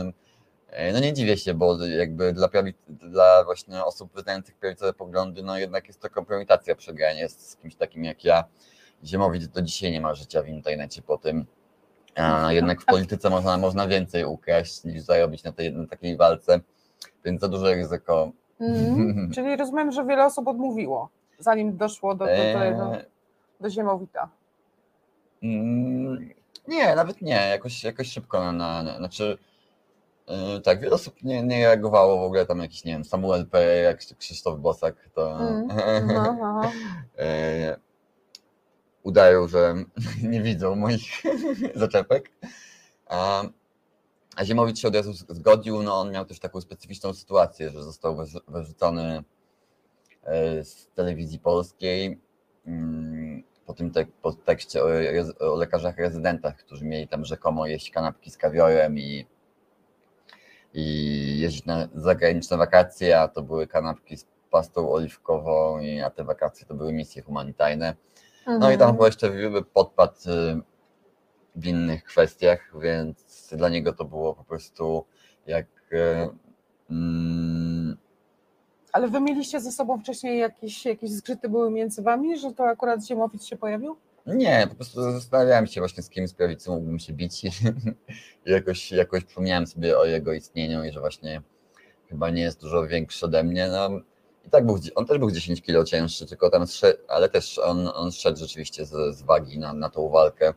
[0.70, 2.50] e, no nie dziwię się, bo jakby dla,
[2.88, 7.76] dla właśnie osób wyznających prawicowe poglądy, no jednak jest to kompromitacja przegranie z, z kimś
[7.76, 8.44] takim jak ja.
[9.04, 11.46] Ziemowicz do dzisiaj nie ma życia w internecie po tym.
[12.16, 16.60] A jednak w polityce można, można więcej ukraść niż zarobić na, tej, na takiej walce,
[17.26, 18.32] więc za duże ryzyko.
[18.60, 23.06] Mm, czyli rozumiem, że wiele osób odmówiło, zanim doszło do, do, do, Eee,
[23.60, 24.30] do Ziemowita.
[25.44, 26.30] Mm,
[26.68, 29.38] Nie, nawet nie, jakoś, jakoś szybko na, na, na znaczy
[30.28, 33.76] yy, tak, wiele osób nie, nie reagowało w ogóle tam jakiś, nie wiem, Samuel P.
[33.76, 36.72] jak Krzysztof Bosak, to Mm, aha, aha.
[37.18, 37.78] e,
[39.10, 39.76] udają, że
[40.32, 41.24] nie widzą moich
[41.76, 42.32] zaczepek.
[43.08, 43.44] A,
[44.44, 48.42] Ziemowicz się od razu zgodził, no on miał też taką specyficzną sytuację, że został wyrzu-
[48.48, 49.24] wyrzucony
[50.24, 52.20] e, z telewizji polskiej
[52.68, 54.88] mm, po tym tek, po tekście o,
[55.40, 59.26] o lekarzach rezydentach, którzy mieli tam rzekomo jeść kanapki z kawiorem i,
[60.74, 60.84] i
[61.40, 66.74] jeździć na zagraniczne wakacje, a to były kanapki z pastą oliwkową, a te wakacje to
[66.74, 67.96] były misje humanitarne.
[68.60, 69.32] No i tam chyba jeszcze
[69.74, 70.16] podpadł
[71.56, 75.06] w innych kwestiach, więc dla niego to było po prostu
[75.48, 75.66] jak.
[75.94, 76.30] y,
[76.92, 77.98] Mm,
[78.94, 83.06] Ale wy mieliście ze sobą wcześniej jakieś, jakieś zgrzyty były między wami, że to akurat
[83.06, 83.96] Ziemowit się pojawił?
[84.26, 87.44] nie, po prostu zastanawiałem się właśnie z kim z prawicy mógłbym się bić.
[88.46, 91.42] I jakoś, jakoś przypomniałem sobie o jego istnieniu i że właśnie
[92.10, 93.68] chyba nie jest dużo większy ode mnie.
[93.68, 93.90] No,
[94.50, 96.66] I tak był, on też był 10 kilo cięższy, tylko tam
[97.08, 100.54] ale też on, on szedł rzeczywiście z, z wagi na, na tą walkę.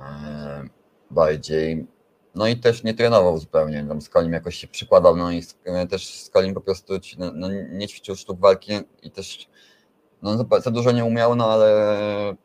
[0.00, 0.64] E,
[1.10, 1.86] bardziej.
[2.34, 6.22] No i też nie trenował zupełnie, tam Skolim jakoś się przykładał, no i sk- też
[6.22, 9.48] Skolim po prostu no, no, nie ćwiczył sztuk walki i też
[10.22, 12.36] no, za- dużo nie umiał, no ale y,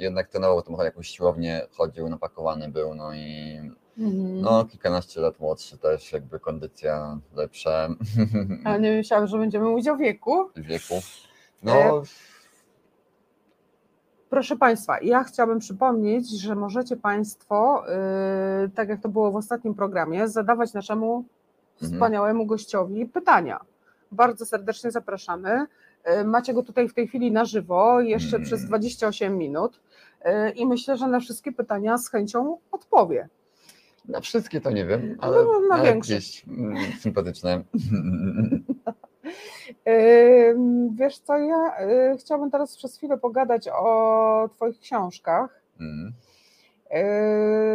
[0.00, 3.56] jednak trenował tam jakąś siłownię, chodził, napakowany był, no i
[3.98, 4.40] Mhm.
[4.40, 7.88] no kilkanaście lat młodszy też, jakby kondycja lepsza
[8.64, 10.50] Ale nie myślałam, że będziemy mówić o wieku.
[10.56, 10.94] wieku.
[10.94, 11.00] E,
[11.62, 12.02] No,
[14.30, 17.84] Proszę Państwa, ja chciałabym przypomnieć, że możecie Państwo,
[18.62, 21.24] yy, tak jak to było w ostatnim programie, zadawać naszemu
[21.82, 21.92] Mhm.
[21.92, 23.60] wspaniałemu gościowi pytania.
[24.12, 25.66] Bardzo serdecznie zapraszamy.
[26.06, 28.46] Yy, Macie go tutaj w tej chwili na żywo, jeszcze Mm.
[28.46, 29.80] przez 28 minut
[30.56, 33.28] i myślę, że na wszystkie pytania z chęcią odpowie.
[34.08, 36.44] na wszystkie to nie wiem, No, ale no, na ale większość.
[36.48, 37.62] mm, sympatyczne.
[39.86, 40.56] Yy,
[40.98, 45.62] Wiesz co, ja yy, chciałabym teraz przez chwilę pogadać o Twoich książkach.
[45.80, 46.12] Mm.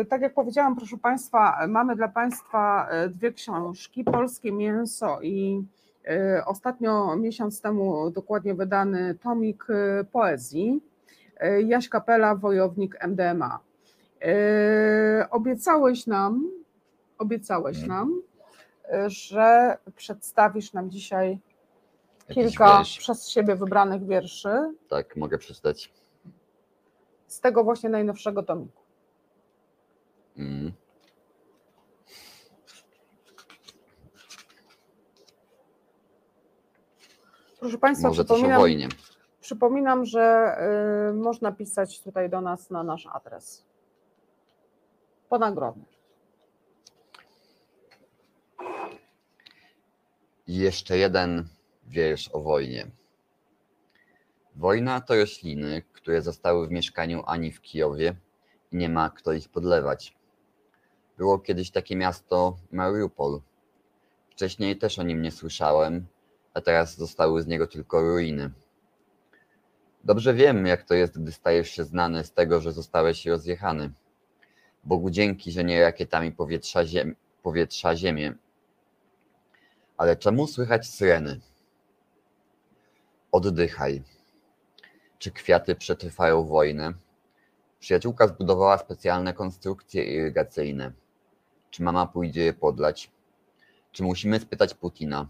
[0.09, 5.63] Tak jak powiedziałam, proszę Państwa, mamy dla Państwa dwie książki: Polskie Mięso i
[6.45, 9.65] ostatnio miesiąc temu dokładnie wydany tomik
[10.11, 10.81] poezji.
[11.41, 13.59] Yy, Jaś Kapela, wojownik MDMA.
[14.21, 14.29] Yy,
[15.29, 16.51] Obiecałeś nam,
[17.17, 17.89] obiecałeś Mhm.
[17.99, 18.21] nam,
[18.91, 21.39] yy, że przedstawisz nam dzisiaj
[22.29, 22.97] Jakiś kilka wiersz.
[22.97, 25.93] przez siebie wybranych wierszy Tak, mogę przeczytać.
[27.27, 28.81] z tego właśnie najnowszego tomiku.
[30.37, 30.71] Mm.
[37.59, 38.87] Proszę Państwa, Może coś o przypominam, wojnie.
[39.45, 40.57] Przypominam, że
[41.09, 43.65] y, można pisać tutaj do nas na nasz adres.
[45.29, 45.81] Po nagrodę.
[50.47, 51.47] I jeszcze jeden
[51.87, 52.87] wiersz o wojnie.
[54.55, 58.15] Wojna to rośliny, które zostały w mieszkaniu Ani w Kijowie
[58.71, 60.15] i nie ma kto ich podlewać.
[61.17, 63.41] Było kiedyś takie miasto Mariupol.
[64.29, 66.05] Wcześniej też o nim nie słyszałem,
[66.53, 68.51] a teraz zostały z niego tylko ruiny.
[70.05, 73.91] Dobrze wiem, jak to jest, gdy stajesz się znany z tego, że zostałeś rozjechany.
[74.83, 78.33] Bogu dzięki, że nie rakietami powietrza, ziem, powietrza ziemię,
[79.97, 81.39] ale czemu słychać syreny?
[83.31, 84.03] Oddychaj.
[85.19, 86.93] Czy kwiaty przetrwają wojnę?
[87.79, 90.91] Przyjaciółka zbudowała specjalne konstrukcje irygacyjne.
[91.69, 93.11] Czy mama pójdzie je podlać?
[93.91, 95.27] Czy musimy spytać Putina?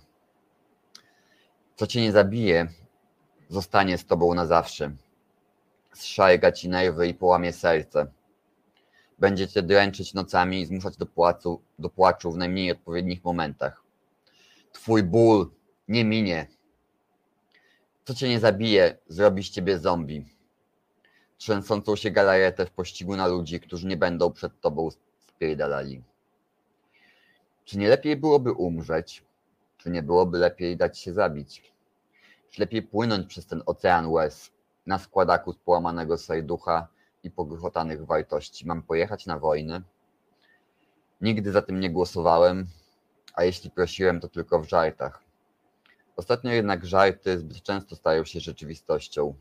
[1.75, 2.67] Co cię nie zabije,
[3.49, 4.91] zostanie z tobą na zawsze.
[5.93, 8.07] Zszajga ci nerwy i połamie serce.
[9.19, 13.83] Będzie cię dręczyć nocami i zmuszać do płacu, do płaczu w najmniej odpowiednich momentach.
[14.71, 15.51] Twój ból
[15.87, 16.47] nie minie.
[18.05, 20.25] Co cię nie zabije, zrobi z ciebie zombie.
[21.37, 24.89] Trzęsącą się galaretę w pościgu na ludzi, którzy nie będą przed tobą
[25.27, 26.03] spierdalali.
[27.65, 29.23] Czy nie lepiej byłoby umrzeć?
[29.77, 31.74] Czy nie byłoby lepiej dać się zabić?
[32.57, 34.51] Lepiej płynąć przez ten ocean łez
[34.85, 36.87] na składaku z połamanego serducha
[37.23, 38.67] i pogruchotanych wartości?
[38.67, 39.81] Mam pojechać na wojnę?
[41.21, 42.67] Nigdy za tym nie głosowałem,
[43.33, 45.23] a jeśli prosiłem, to tylko w żartach.
[46.15, 49.33] Ostatnio jednak żarty zbyt często stają się rzeczywistością.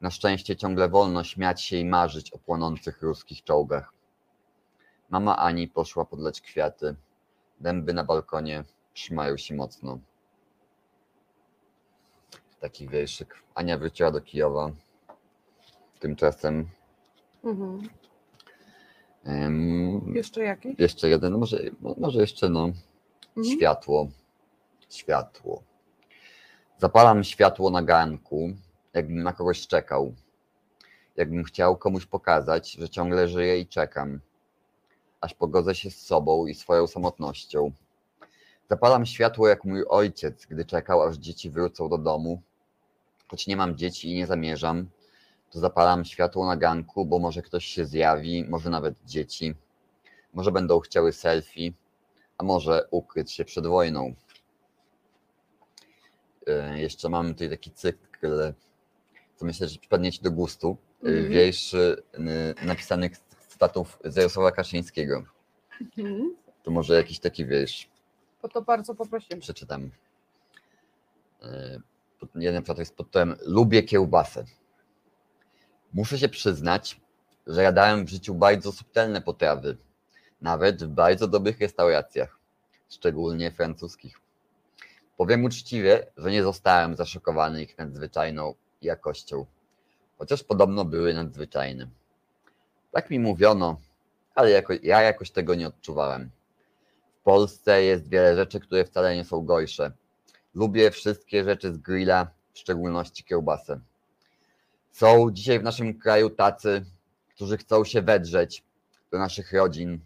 [0.00, 3.92] Na szczęście ciągle wolno śmiać się i marzyć o płonących ruskich czołgach.
[5.10, 6.94] Mama Ani poszła podlać kwiaty.
[7.60, 9.98] Dęby na balkonie trzymają się mocno.
[12.60, 13.34] Taki wierszyk.
[13.54, 14.70] Ania wróciła do Kijowa.
[16.00, 16.68] Tymczasem
[17.44, 17.88] Mhm.
[19.24, 20.74] em, Jeszcze jakiś?
[20.78, 21.58] jeszcze jeden, no może,
[21.98, 22.68] może jeszcze no,
[23.36, 23.56] Mhm.
[23.56, 24.08] Światło.
[24.90, 25.62] Światło.
[26.78, 28.50] Zapalam światło na garnku,
[28.94, 30.14] jakbym na kogoś czekał.
[31.16, 34.20] Jakbym chciał komuś pokazać, że ciągle żyję i czekam.
[35.20, 37.72] Aż pogodzę się z sobą i swoją samotnością.
[38.70, 42.42] Zapalam światło jak mój ojciec, gdy czekał, aż dzieci wrócą do domu.
[43.28, 44.88] Choć nie mam dzieci i nie zamierzam,
[45.50, 49.54] to zapalam światło na ganku, bo może ktoś się zjawi, może nawet dzieci.
[50.34, 51.72] Może będą chciały selfie,
[52.38, 54.14] a może ukryć się przed wojną.
[56.46, 58.52] E, Jeszcze mamy tutaj taki cykl,
[59.36, 61.28] co myślę, że przypadnie Ci do gustu, e, Mhm.
[61.28, 62.02] wierszy
[62.62, 65.22] e, napisanych z cytatów z Jarosława Kaczyńskiego.
[65.80, 66.36] Mhm.
[66.62, 67.88] To może jakiś taki wiersz
[68.44, 69.40] To to bardzo poprosimy.
[69.40, 69.90] przeczytam.
[71.42, 71.80] E,
[72.34, 74.44] Jeden przykład jest pod tytułem Lubię kiełbasę.
[75.92, 77.00] Muszę się przyznać,
[77.46, 79.76] że jadałem w życiu bardzo subtelne potrawy,
[80.40, 82.38] nawet w bardzo dobrych restauracjach,
[82.90, 84.20] szczególnie francuskich.
[85.16, 89.46] Powiem uczciwie, że nie zostałem zaszokowany ich nadzwyczajną jakością,
[90.18, 91.88] chociaż podobno były nadzwyczajne.
[92.92, 93.80] Tak mi mówiono,
[94.34, 96.30] ale jako, ja jakoś tego nie odczuwałem.
[97.24, 99.92] Polsce jest wiele rzeczy, które wcale nie są gorsze.
[100.54, 103.80] Lubię wszystkie rzeczy z grilla, w szczególności kiełbasę.
[104.92, 106.84] Są dzisiaj w naszym kraju tacy,
[107.34, 108.64] którzy chcą się wedrzeć
[109.10, 110.00] do naszych rodzin,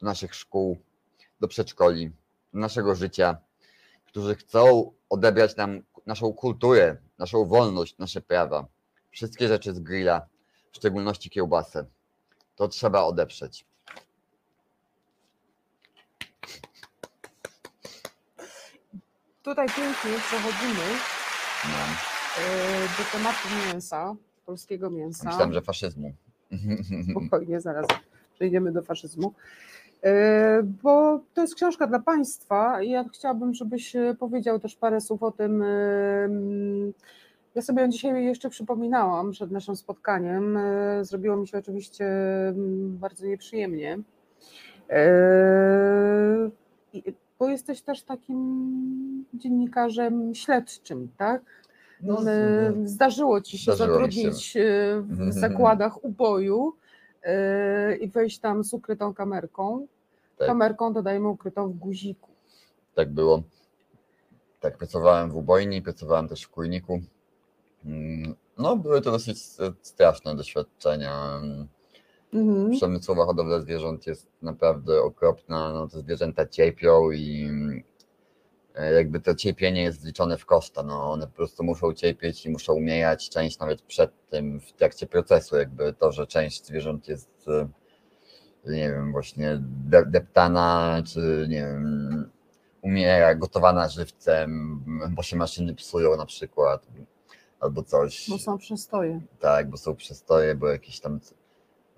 [0.00, 0.78] do naszych szkół,
[1.40, 2.10] do przedszkoli,
[2.54, 3.36] do naszego życia,
[4.06, 8.66] którzy chcą odebrać nam naszą kulturę, naszą wolność, nasze prawa.
[9.10, 10.26] Wszystkie rzeczy z grilla,
[10.72, 11.86] w szczególności kiełbasę.
[12.56, 13.69] To trzeba odeprzeć.
[19.42, 20.84] Tutaj pięknie przechodzimy
[21.64, 21.78] No.
[22.42, 24.14] e, do tematu mięsa,
[24.46, 25.28] polskiego mięsa.
[25.28, 26.12] Myślałem, że faszyzmu.
[27.10, 27.86] Spokojnie, zaraz
[28.34, 29.34] przejdziemy do faszyzmu.
[30.04, 35.00] E, Bo to jest książka dla Państwa i ja chciałabym, żebyś e, powiedział też parę
[35.00, 35.64] słów o tym.
[37.54, 40.58] Ja sobie dzisiaj jeszcze przypominałam przed naszym spotkaniem.
[41.02, 42.06] Zrobiło mi się oczywiście
[42.84, 43.98] bardzo nieprzyjemnie.
[47.40, 51.42] Bo jesteś też takim dziennikarzem śledczym, tak?
[52.02, 54.20] No, E, Zdarzyło ci się Zdarzyło mi się.
[54.22, 54.60] zatrudnić e,
[55.00, 56.72] w zakładach uboju
[57.22, 59.86] e, i wejść tam z ukrytą kamerką.
[60.38, 60.46] Tak.
[60.48, 62.30] Kamerką dodajmy ukrytą w guziku.
[62.94, 63.42] tak było.
[64.60, 67.00] Tak, pracowałem w ubojni, pracowałem też w kurniku.
[67.84, 69.38] Mm, No, były to dosyć
[69.82, 71.40] straszne doświadczenia.
[72.34, 72.70] Mhm.
[72.70, 75.72] Przemysłowa hodowla zwierząt jest naprawdę okropna.
[75.72, 77.50] No, te zwierzęta cierpią i
[78.74, 80.82] e, jakby to cierpienie jest zliczone w koszta.
[80.82, 85.06] No, one po prostu muszą cierpieć i muszą umierać, część nawet przed tym, w trakcie
[85.06, 85.56] procesu.
[85.56, 87.68] Jakby to, że część zwierząt jest, e,
[88.66, 92.30] nie wiem, właśnie de- deptana, czy nie wiem,
[92.82, 96.86] umiera gotowana żywcem, bo się maszyny psują na przykład,
[97.60, 98.30] albo coś.
[98.30, 99.20] Bo są przestoje.
[99.40, 101.20] Tak, bo są przestoje, bo jakieś tam.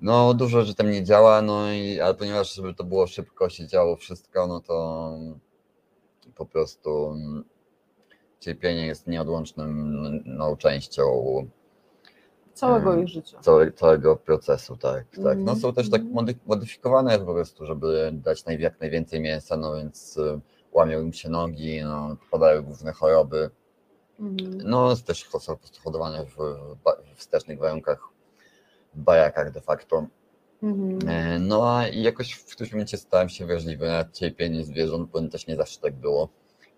[0.02, 3.66] No, dużo rzeczy tam nie działa, no i ale ponieważ żeby to było szybko, się
[3.66, 5.12] działo wszystko, no to
[6.34, 7.44] po prostu mm,
[8.40, 9.64] cierpienie jest nieodłączną
[10.24, 11.02] no, częścią
[12.54, 13.02] Całego Mm.
[13.02, 13.40] ich życia.
[13.40, 15.38] całe, całego procesu, tak, tak.
[15.38, 16.26] No są też tak mhm.
[16.26, 20.40] mody- modyfikowane po prostu, żeby dać naj, jak najwięcej mięsa, no więc y,
[20.72, 23.50] łamią im się nogi, no, padają różne choroby.
[24.20, 24.58] Mhm.
[24.64, 26.36] No, jest też są po prostu hodowane w,
[27.14, 28.11] w wstecznych warunkach,
[28.94, 30.06] w bajakach de facto.
[30.62, 31.08] Mhm.
[31.08, 35.46] E, No a jakoś w którymś momencie stałem się wrażliwy na cierpienie zwierząt, bo też
[35.46, 36.28] nie zawsze tak było,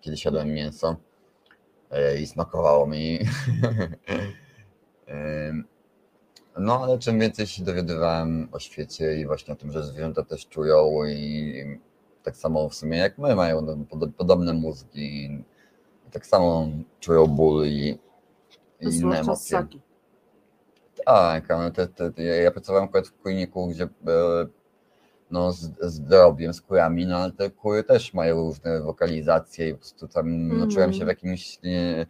[0.01, 0.97] kiedy siadłem mięso
[1.91, 3.19] e, i smakowało mi.
[5.07, 5.65] Em,
[6.59, 10.47] No ale czym więcej się dowiadywałem o świecie i właśnie o tym, że zwierzęta też
[10.49, 11.79] czują i
[12.23, 15.45] tak samo w sumie jak my mają pod- podobne mózgi
[16.13, 16.69] tak samo
[17.01, 17.99] czują ból i,
[18.81, 19.59] i inne emocje.
[19.59, 19.81] ssaki.
[21.05, 23.89] Tak, ale te, te, ja pracowałem akurat w kurniku, gdzie e,
[25.31, 29.73] no, z, z drobiem, z kurami, no ale te kury też mają różne wokalizacje i
[29.73, 32.07] po prostu tam no, czułem się w jakimś nie,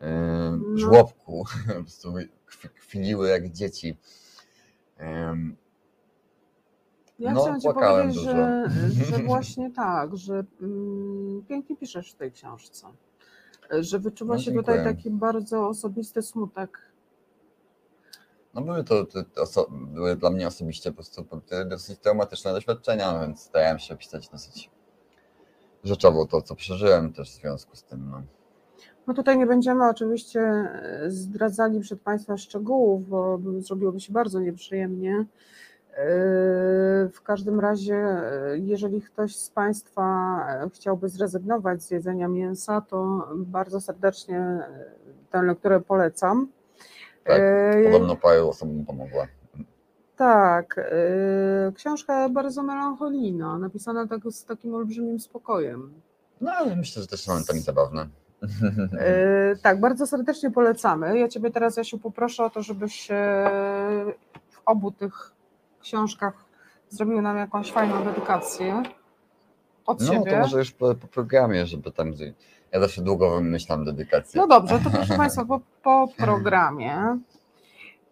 [0.00, 1.44] e, żłobku,
[1.76, 2.12] po prostu
[2.46, 3.96] kwi- kwiliły jak dzieci.
[4.98, 5.56] Em,
[7.18, 8.30] Ja No, chciałam Ci powiedzieć, dużo.
[8.30, 8.70] że,
[9.04, 12.86] że właśnie tak, że mm, pięknie piszesz w tej książce.
[13.80, 16.87] Że wyczuwa No, się tutaj taki bardzo osobisty smutek.
[18.60, 21.26] No były to, te oso- były dla mnie osobiście po prostu
[21.66, 24.70] dosyć traumatyczne doświadczenia, więc starałem się opisać dosyć
[25.84, 28.10] rzeczowo to, co przeżyłem też w związku z tym.
[28.10, 28.22] No.
[29.06, 35.26] No tutaj nie będziemy oczywiście e, zdradzali przed Państwa szczegółów, bo zrobiłoby się bardzo nieprzyjemnie.
[35.92, 36.04] E,
[37.12, 40.38] W każdym razie, e, jeżeli ktoś z Państwa
[40.74, 44.58] chciałby zrezygnować z jedzenia mięsa, to bardzo serdecznie
[45.30, 46.48] tę lekturę polecam.
[47.28, 49.26] Tak, E, Podobno paru osobom pomogła.
[50.16, 55.92] Tak, e, książka bardzo melancholijna, napisana tak, z takim olbrzymim spokojem.
[56.40, 58.08] No ale myślę, że też momentami zabawne.
[58.98, 61.18] E, Tak, bardzo serdecznie polecamy.
[61.18, 63.08] Ja Ciebie teraz, Jasiu, poproszę o to, żebyś
[64.50, 65.32] w obu tych
[65.80, 66.34] książkach
[66.88, 68.82] zrobił nam jakąś fajną dedykację
[69.86, 70.30] od No siebie.
[70.30, 72.12] to może już po, po programie, żeby tam.
[72.72, 74.40] Ja zawsze długo wymyślam dedykację.
[74.40, 77.18] No dobrze, to proszę Państwa, po, po programie.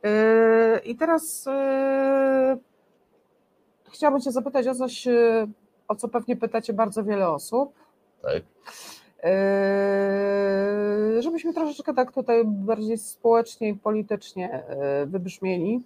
[0.04, 2.57] E, I teraz e,
[3.92, 5.46] chciałabym Cię zapytać o coś, e,
[5.88, 7.72] o co pewnie pytacie bardzo wiele osób.
[8.22, 8.42] Tak.
[9.22, 15.82] Eee, żebyśmy troszeczkę tak tutaj bardziej społecznie i politycznie e, wybrzmieli.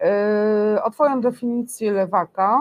[0.00, 2.58] Eee, O Twoją definicję lewaka.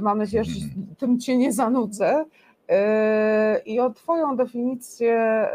[0.00, 0.50] Mam nadzieję, że
[0.98, 2.24] tym Cię nie zanudzę.
[2.68, 5.48] Eee, I o Twoją definicję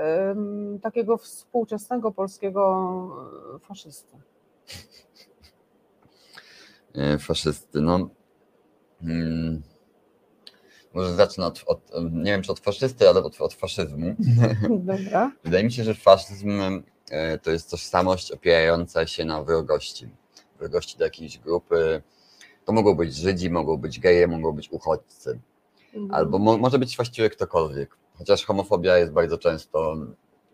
[0.82, 3.09] takiego współczesnego polskiego
[3.55, 4.18] e, faszysty.
[6.95, 7.82] E, Faszysty.
[7.82, 8.09] No,
[9.01, 9.62] Hmm.
[10.93, 14.16] Może zacznę od, od, nie wiem czy od faszysty, ale od, od faszyzmu.
[14.70, 15.32] Dobra.
[15.43, 16.84] Wydaje mi się, że faszyzm
[17.43, 20.09] to jest tożsamość opierająca się na wrogości.
[20.59, 22.01] Wrogości do jakiejś grupy.
[22.66, 25.39] To mogą być Żydzi, mogą być geje, mogą być uchodźcy.
[25.94, 26.14] Mhm.
[26.14, 27.98] Albo mo, może być właściwie ktokolwiek.
[28.18, 29.96] Chociaż homofobia jest bardzo często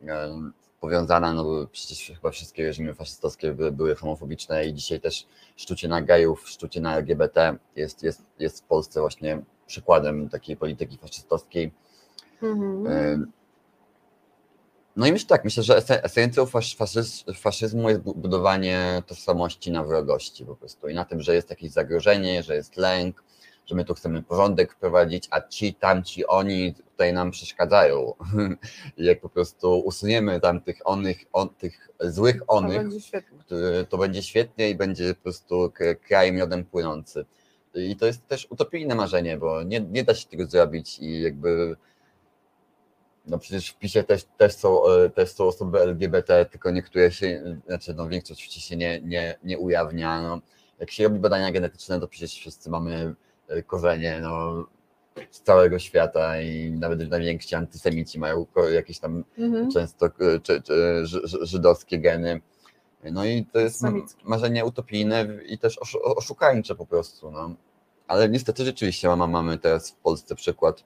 [0.07, 0.41] e,
[0.79, 5.25] powiązana, no przecież chyba wszystkie reżimy faszystowskie były, były homofobiczne i dzisiaj też
[5.55, 10.97] szczucie na gejów, szczucie na LGBT jest, jest, jest w Polsce właśnie przykładem takiej polityki
[10.97, 11.71] faszystowskiej.
[12.43, 12.87] Mhm.
[12.87, 13.25] E,
[14.95, 19.71] No i myślę tak, myślę, że esen- esencją fasz, faszyz, faszyzmu jest bu- budowanie tożsamości
[19.71, 23.23] na wrogości po prostu i na tym, że jest jakieś zagrożenie, że jest lęk,
[23.67, 28.13] że my tu chcemy porządek wprowadzić, a ci, tamci, oni tutaj nam przeszkadzają.
[28.97, 33.39] Jak po prostu usuniemy tam tych onych, on, tych złych To onych, będzie świetnie.
[33.39, 35.71] który- to będzie świetnie i będzie po prostu
[36.07, 37.25] kraj miodem płynący.
[37.75, 41.75] I to jest też utopijne marzenie, bo nie, nie da się tego zrobić i jakby
[43.25, 47.57] no przecież w PiSie też, też, są, e, też są osoby LGBT, tylko niektóre się,
[47.67, 50.21] znaczy no większość oczywiście się nie, nie, nie ujawnia.
[50.21, 50.41] No,
[50.79, 53.15] jak się robi badania genetyczne, to przecież wszyscy mamy
[53.67, 54.65] korzenie no,
[55.31, 59.71] z całego świata i nawet najwięksi antysemici mają jakieś tam Mhm.
[59.71, 60.73] często e, czy, czy,
[61.05, 62.41] ży- ży- żydowskie geny.
[63.11, 64.23] No i to jest Semickie.
[64.25, 67.31] marzenie utopijne i też oszu- oszukańcze po prostu.
[67.31, 67.55] No.
[68.07, 70.83] Ale niestety rzeczywiście mamy teraz w Polsce przykład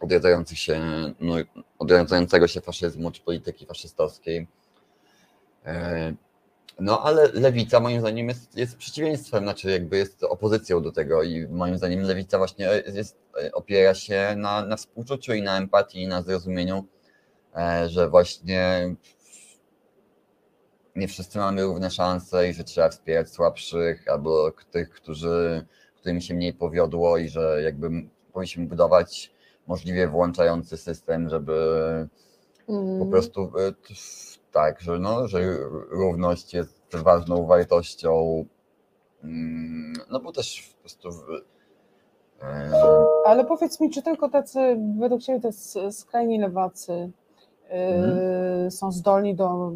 [0.00, 0.80] odradzających się,
[1.20, 1.34] no,
[1.78, 4.46] odradzającego się faszyzmu czy polityki faszystowskiej.
[6.80, 11.46] No ale lewica moim zdaniem jest, jest przeciwieństwem, znaczy jakby jest opozycją do tego i
[11.48, 13.16] moim zdaniem lewica właśnie jest,
[13.52, 16.84] opiera się na, na współczuciu i na empatii i na zrozumieniu,
[17.56, 18.94] e, że właśnie
[20.96, 25.66] nie wszyscy mamy równe szanse i że trzeba wspierać słabszych albo tych, którzy,
[25.96, 27.90] którym się mniej powiodło i że jakby
[28.32, 29.32] powinniśmy budować
[29.66, 31.54] możliwie włączający system, żeby
[32.66, 33.10] po Mhm.
[33.10, 33.72] prostu e,
[34.54, 35.56] tak, że, no, że
[35.90, 38.44] równość jest ważną wartością.
[39.24, 41.08] Mm, No bo też po prostu
[42.42, 42.72] e,
[43.26, 48.70] Ale powiedz mi, czy tylko tacy, według Ciebie jest skrajni lewacy yy, Mhm.
[48.70, 49.72] są zdolni do,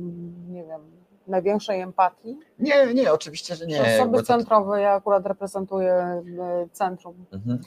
[0.48, 0.80] nie wiem,
[1.26, 2.38] największej empatii?
[2.58, 3.82] nie, nie, oczywiście, że nie.
[4.00, 7.24] Osoby to- centrowe, ja akurat reprezentuję yy, centrum.
[7.32, 7.60] Mhm.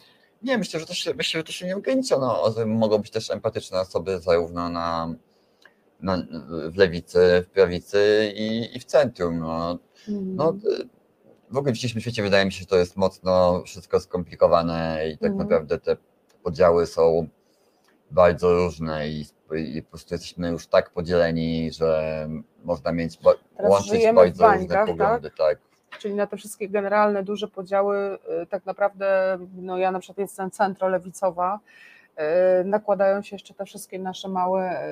[0.44, 2.18] Nie, myślę, że to się, myślę, że to się nie ogranicza.
[2.20, 5.14] No, mogą być też empatyczne osoby zarówno na,
[6.02, 6.18] na,
[6.70, 9.40] w lewicy, w prawicy i, i w centrum.
[9.40, 9.78] No,
[10.08, 10.82] no, Mhm.
[10.82, 10.90] y,
[11.50, 15.18] w ogóle w dzisiejszym świecie wydaje mi się, że to jest mocno wszystko skomplikowane i
[15.18, 15.38] tak Mhm.
[15.50, 15.98] naprawdę te
[16.44, 17.28] podziały są
[18.12, 19.26] bardzo różne i,
[19.76, 22.28] i po prostu jesteśmy już tak podzieleni, że
[22.64, 25.32] można mieć Teraz łączyć bardzo różne bańkach, poglądy.
[25.38, 25.58] Tak?
[26.00, 30.52] Czyli na te wszystkie generalne, duże podziały, yy, tak naprawdę, no ja na przykład jestem
[30.52, 31.60] centrolewicowa,
[32.66, 34.84] nakładają się jeszcze te wszystkie nasze małe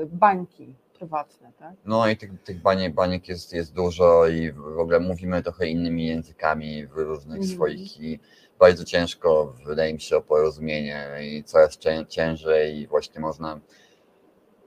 [0.00, 1.74] yy, bańki prywatne, tak?
[1.84, 6.06] No i tych, tych baniek, baniek jest, jest dużo i w ogóle mówimy trochę innymi
[6.06, 7.54] językami w różnych Mhm.
[7.54, 8.20] swoich i
[8.58, 13.60] bardzo ciężko wydaje mi się o porozumienie i coraz cię, ciężej i właśnie można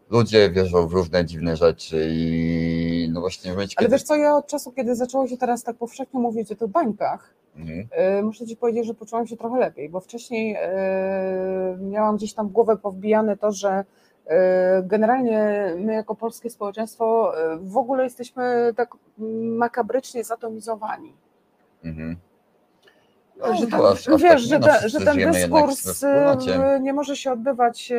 [0.10, 3.96] ludzie wierzą w różne dziwne rzeczy i no właśnie w momencie, Ale kiedy...
[3.96, 7.34] wiesz co, ja od czasu, kiedy zaczęło się teraz tak powszechnie mówić o tych bańkach,
[7.60, 7.88] Mhm.
[8.16, 10.60] yy, muszę Ci powiedzieć, że poczułam się trochę lepiej, bo wcześniej yy,
[11.90, 13.86] miałam gdzieś tam w głowę powbijane to, że
[14.26, 14.34] yy,
[14.84, 18.90] generalnie my jako polskie społeczeństwo w ogóle jesteśmy tak
[19.58, 21.14] makabrycznie zatomizowani.
[21.84, 22.18] Mhm.
[23.54, 26.06] że No, ten, aż- aż wiesz, że, że ten dyskurs
[26.82, 27.94] nie może się odbywać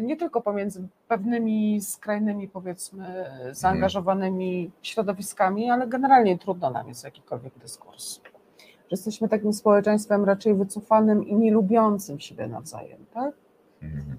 [0.00, 8.20] nie tylko pomiędzy pewnymi skrajnymi, powiedzmy, zaangażowanymi środowiskami, ale generalnie trudno nam jest jakikolwiek dyskurs.
[8.64, 13.34] Że jesteśmy takim społeczeństwem raczej wycofanym i nie lubiącym siebie nawzajem, tak?
[13.82, 14.16] Mhm.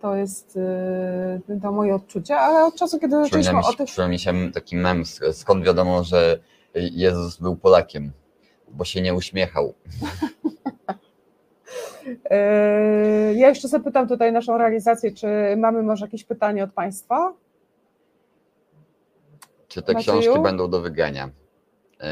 [0.00, 4.12] To jest y, to moje odczucie, ale od czasu, kiedy zaczęliśmy o się, tych przypomina
[4.12, 6.38] mi się taki mem, sk- skąd wiadomo, że
[6.74, 8.12] Jezus był Polakiem,
[8.70, 9.74] bo się nie uśmiechał.
[12.08, 17.32] Yy, Ja jeszcze zapytam tutaj naszą realizację, czy mamy może jakieś pytanie od Państwa?
[19.68, 20.20] Czy te Macieju?
[20.20, 21.30] książki będą do wygrania?
[22.00, 22.06] Yy,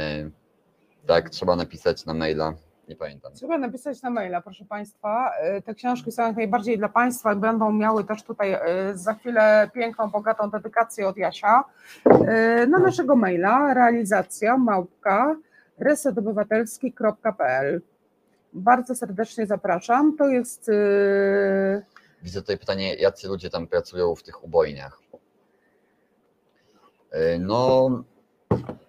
[1.06, 2.54] tak, trzeba napisać na maila.
[2.88, 3.32] Nie pamiętam.
[3.32, 5.32] Trzeba napisać na maila, proszę Państwa.
[5.54, 8.56] Yy, Te książki są jak najbardziej dla Państwa i będą miały też tutaj
[8.94, 11.64] za chwilę piękną, bogatą dedykację od Jasia.
[12.68, 15.36] Na naszego maila realizacja małpka
[15.78, 17.80] resetobywatelski.pl
[18.56, 20.16] Bardzo serdecznie zapraszam.
[20.16, 21.82] To jest yy,
[22.22, 25.00] Widzę tutaj pytanie, jacy ludzie tam pracują w tych ubojniach.
[27.12, 27.90] Yy, No,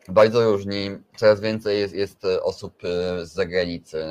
[0.08, 0.90] bardzo różni.
[1.18, 2.74] Coraz więcej jest, jest e, osób
[3.24, 4.06] z zagranicy.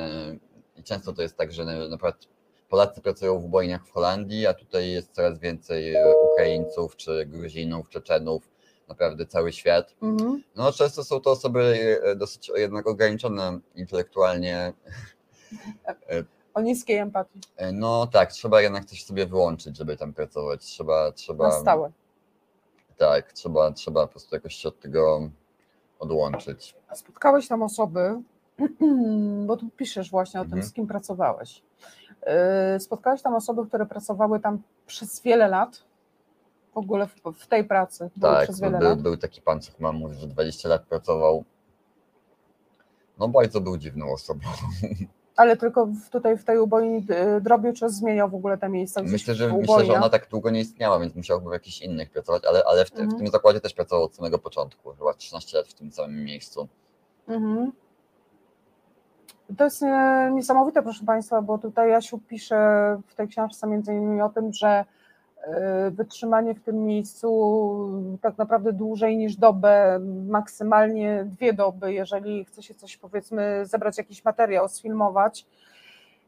[0.75, 2.27] I często to jest tak, że na, przykład
[2.69, 5.95] Polacy pracują w ubojniach w Holandii, a tutaj jest coraz więcej
[6.33, 8.49] Ukraińców, czy Gruzinów, Czeczenów,
[8.87, 9.95] naprawdę cały świat.
[10.01, 10.43] Mhm.
[10.55, 11.77] No często są to osoby
[12.15, 14.73] dosyć jednak ograniczone intelektualnie.
[16.53, 17.39] O niskiej empatii.
[17.57, 20.65] E, No tak, trzeba jednak coś sobie wyłączyć, żeby tam pracować.
[20.65, 21.47] Trzeba, trzeba.
[21.47, 21.91] Na stałe.
[22.97, 25.29] Tak, trzeba, trzeba po prostu jakoś się od tego
[25.99, 26.75] odłączyć.
[26.87, 28.21] A Spotkałeś tam osoby,
[29.47, 30.69] bo tu piszesz właśnie o tym, Mhm.
[30.69, 31.63] z kim pracowałeś.
[32.73, 35.83] Yy, Spotkałeś tam osoby, które pracowały tam przez wiele lat,
[36.73, 39.01] w ogóle w, w tej pracy, Tak, przez wiele był, lat.
[39.01, 41.43] był taki pan, co chyba mówi, że 20 lat pracował.
[43.19, 44.39] No bardzo był dziwną osobą.
[45.37, 47.05] Ale tylko w, tutaj w tej ubojni
[47.37, 50.29] y, drobiu czy zmieniał w ogóle te miejsca Myślę, w że, myślę, że ona tak
[50.29, 53.17] długo nie istniała, więc musiałby w jakichś innych pracować, ale, ale w, tym- w Mhm.
[53.23, 56.67] tym zakładzie też pracował od samego początku, chyba 13 lat w tym samym miejscu.
[57.27, 57.71] Mhm.
[59.57, 62.57] To jest e, niesamowite, proszę Państwa, bo tutaj Jasiu pisze
[63.07, 64.85] w tej książce między innymi o tym, że
[65.91, 72.73] wytrzymanie w tym miejscu tak naprawdę dłużej niż dobę, maksymalnie dwie doby, jeżeli chce się
[72.73, 75.45] coś powiedzmy zebrać jakiś materiał, sfilmować,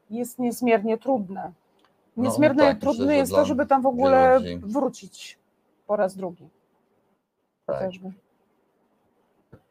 [0.09, 1.51] jest niezmiernie trudne.
[2.17, 5.39] No, Niezmiernie tak, trudne myślę, jest to, żeby tam w ogóle wrócić
[5.87, 6.49] po raz drugi.
[7.65, 7.75] Tak.
[7.75, 8.11] Chociażby.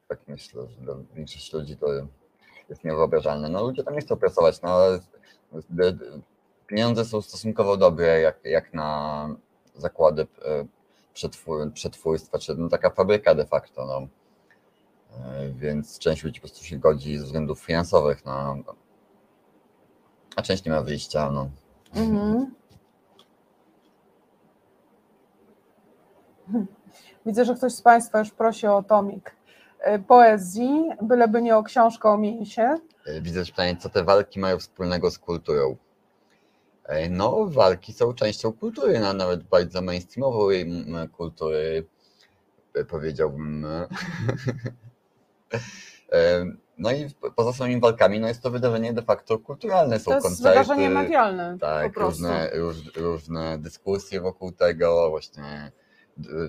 [0.08, 1.86] Tak myślę, że dla większości ludzi to
[2.68, 3.48] jest niewyobrażalne.
[3.48, 4.98] No ludzie tam nie chcą pracować, no ale
[6.68, 9.28] pieniądze są stosunkowo dobre jak, jak na
[9.74, 10.66] zakłady e,
[11.14, 13.86] przetwór, przetwórstwa, czy no, taka fabryka de facto.
[13.86, 14.08] No.
[15.24, 18.56] E, Więc część ludzi po prostu się godzi ze względów finansowych, no.
[20.36, 21.30] a część nie ma wyjścia.
[21.30, 21.50] No.
[21.94, 22.54] Mhm.
[27.26, 29.36] Widzę, że ktoś z Państwa już prosi o tomik
[29.94, 32.74] y, poezji, byleby nie o książkę o mięsie.
[33.06, 35.76] E, Widzę też pytanie, co te walki mają wspólnego z kulturą?
[36.88, 40.66] E, No, walki są częścią kultury, no, nawet bardzo mainstreamowej
[41.16, 41.86] kultury,
[42.74, 43.66] e, powiedziałbym.
[46.12, 46.44] E,
[46.78, 50.26] No i poza samymi walkami, no jest to wydarzenie de facto kulturalne, są To jest
[50.26, 50.48] koncerty.
[50.50, 52.22] wydarzenie medialne po Tak, prostu.
[52.22, 55.72] różne, róż, różne dyskusje wokół tego, właśnie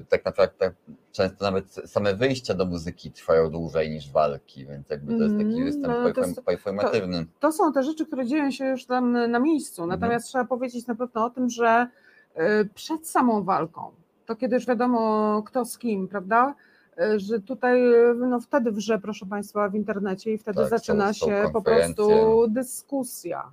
[0.09, 0.72] tak naprawdę
[1.11, 5.63] często nawet same wyjścia do muzyki trwają dłużej niż walki, więc jakby to jest taki
[5.63, 7.26] występ no, to perform- jest- performatywny.
[7.39, 9.84] To są te rzeczy, które dzieją się już tam na miejscu.
[9.84, 9.99] Mhm.
[9.99, 11.88] Natomiast trzeba powiedzieć na pewno o tym, że
[12.38, 13.91] y, przed samą walką,
[14.26, 16.55] to kiedy już wiadomo kto z kim, prawda?
[17.01, 21.13] Y, Że tutaj y, no wtedy wrze, proszę Państwa, w internecie i wtedy Tak, zaczyna
[21.13, 23.51] są- są się po prostu dyskusja.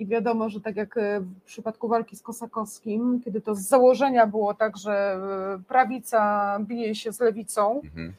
[0.00, 4.26] I wiadomo, że tak jak y, w przypadku walki z Kosakowskim, kiedy to z założenia
[4.26, 5.20] było tak, że
[5.60, 8.14] y, prawica bije się z lewicą, Mhm.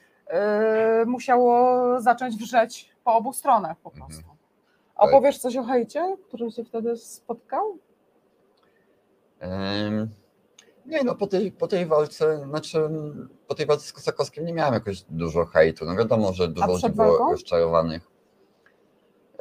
[1.01, 4.07] y, musiało zacząć wrzeć po obu stronach po Mhm.
[4.07, 4.27] prostu.
[4.29, 5.07] Tak.
[5.09, 7.77] Opowiesz coś o hejcie, który się wtedy spotkał?
[9.39, 10.09] Em,
[10.85, 12.89] Nie no, po tej, po tej walce, znaczy
[13.47, 15.85] po tej walce z Kosakowskim nie miałem jakoś dużo hejtu.
[15.85, 18.10] No wiadomo, że dużo ludzi było rozczarowanych.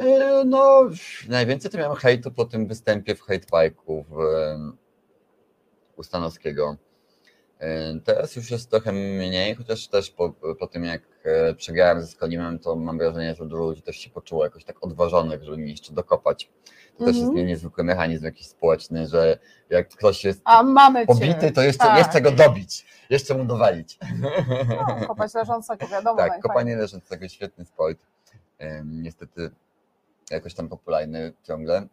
[0.01, 0.91] E, No,
[1.29, 4.77] najwięcej to miałem hejtu po tym występie w Hate Parku w, em,
[5.97, 6.77] u Stanowskiego.
[7.59, 12.07] E, Teraz już jest trochę mniej, chociaż też po, po tym jak e, przegrałem ze
[12.07, 15.71] Skolimem, to mam wrażenie, że dużo ludzi też się poczuło jakoś tak odważonych, żeby mi
[15.71, 16.51] jeszcze dokopać.
[16.99, 17.37] To też jest Mhm.
[17.37, 19.39] nie- niezwykły mechanizm jakiś społeczny, że
[19.71, 21.07] jak ktoś jest mamy cię.
[21.07, 22.11] pobity, to jeszcze tak.
[22.11, 23.99] chce go dobić, jeszcze mu dowalić.
[25.01, 26.17] No, kopać leżącego, wiadomo.
[26.17, 26.43] tak, najfajniej.
[26.43, 27.99] kopanie leżącego, świetny sport.
[28.85, 29.51] Niestety
[30.31, 31.87] jakoś tam popularny ciągle.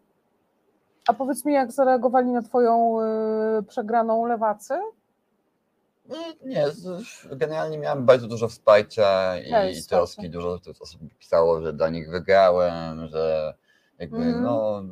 [1.08, 2.98] A powiedz mi, jak zareagowali na twoją
[3.60, 4.74] y, przegraną lewacy?
[6.10, 6.16] No,
[6.46, 6.66] Nie,
[7.32, 9.84] generalnie miałem bardzo dużo wsparcia i wsparcie.
[9.90, 10.30] troski.
[10.30, 13.54] Dużo osób pisało, że dla nich wygrałem, że
[14.00, 14.44] jakby Mhm.
[14.44, 14.84] no,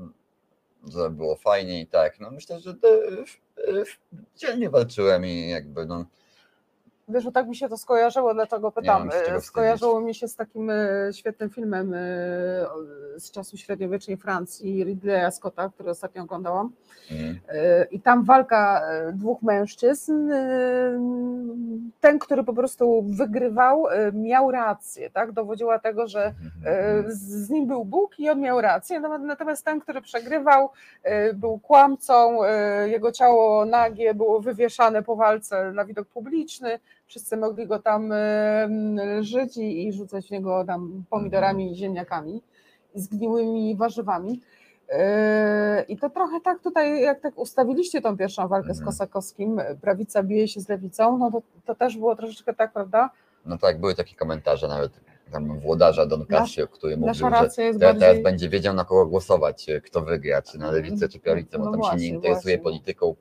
[0.93, 2.19] że było fajnie i tak.
[2.19, 2.73] No myślę, że
[4.35, 6.05] dzielnie walczyłem i jakby no,
[7.07, 9.09] Wiesz, że tak mi się to skojarzyło, dlatego pytam.
[9.35, 9.41] E.
[9.41, 10.75] Skojarzyło mi się z takim e,
[11.13, 11.97] świetnym filmem e,
[13.17, 16.71] z czasu średniowiecznej Francji, Ridleya Scotta, który ostatnio oglądałam.
[17.11, 18.81] mm, E, I tam walka
[19.13, 20.31] dwóch mężczyzn.
[22.01, 25.31] Ten, który po prostu wygrywał, miał rację, tak?
[25.31, 26.33] Dowodziła tego, że
[26.65, 28.99] e, z nim był Bóg i on miał rację.
[28.99, 30.69] Natomiast- ten, który przegrywał,
[31.33, 32.37] był kłamcą,
[32.85, 36.79] jego ciało nagie było wywieszane po walce na widok publiczny.
[37.07, 38.67] Wszyscy mogli go tam e,
[39.21, 42.41] żyć i, i rzucać w niego tam pomidorami i ziemniakami
[42.95, 44.41] i zgniłymi warzywami.
[44.89, 44.95] Yy,
[45.87, 48.85] I to trochę tak tutaj, jak tak ustawiliście tą pierwszą walkę z Mhm.
[48.85, 53.09] Kosakowskim, prawica bije się z lewicą, no to, to też było troszeczkę tak, prawda?
[53.45, 54.91] no tak, były takie komentarze nawet
[55.31, 58.23] tam włodarza Don Casio, który mówił, że teraz, teraz bardziej...
[58.23, 61.81] będzie wiedział na kogo głosować, kto wygra, czy na lewicę, czy prawicę, bo No tam
[61.81, 62.63] się nie właśnie, interesuje właśnie.
[62.63, 63.15] polityką.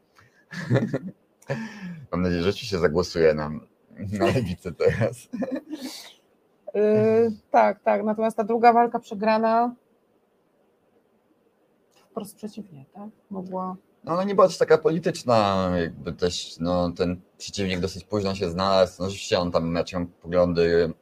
[2.13, 3.51] Mam nadzieję, że rzeczywiście zagłosuje na,
[4.19, 5.29] na lewicę teraz.
[6.75, 8.05] Yy, tak, tak.
[8.05, 9.75] Natomiast ta druga walka przegrana
[12.11, 13.09] wprost przeciwnie, tak?
[13.31, 13.77] Mogła.
[14.05, 18.51] No ale nie była też taka polityczna, jakby też no, ten przeciwnik dosyć późno się
[18.51, 19.03] znalazł.
[19.03, 19.85] No rzeczywiście on tam miał
[20.23, 20.93] poglądy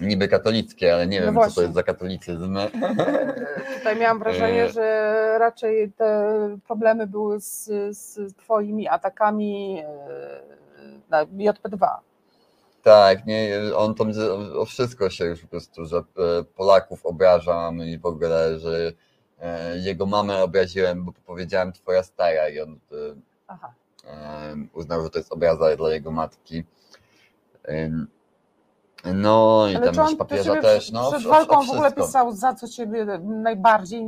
[0.00, 1.54] niby katolickie, ale nie No wiem co właśnie.
[1.54, 2.58] to jest za katolicyzm.
[3.78, 4.68] Tutaj miałam wrażenie, Yy.
[4.68, 7.64] że raczej te problemy były z,
[7.96, 9.82] z Twoimi atakami yy,
[11.10, 11.88] na JP2.
[12.88, 14.12] Tak, nie, on tam
[14.54, 16.02] o wszystko się już po prostu, że e,
[16.56, 18.92] Polaków obrażam i w ogóle, że
[19.40, 22.96] e, jego mamę obraziłem, bo powiedziałem twoja stara i on e,
[23.46, 23.72] Aha.
[24.72, 26.64] uznał, że to jest obraza dla jego matki.
[29.04, 32.68] No i Ale tam do papieża też, no przed walką w ogóle pisał, za co
[32.68, 34.02] ciebie najbardziej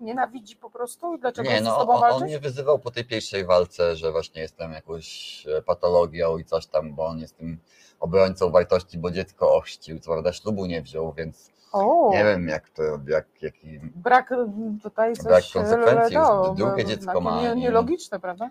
[0.00, 3.96] nienawidzi po prostu i dlaczego Nie, no on, on mnie wyzywał po tej pierwszej walce,
[3.96, 7.58] że właśnie jestem jakąś e, patologią i coś tam, bo on jest tym
[8.00, 12.68] obrońcą wartości, bo dziecko ochrzcił, co prawda ślubu nie wziął, więc O, nie wiem jak
[12.68, 17.42] to, jak, jaki brak mm, tutaj coś Brak konsekwencji, no, już drugie no, dziecko ma
[17.42, 18.50] Nie, nielogiczne, prawda?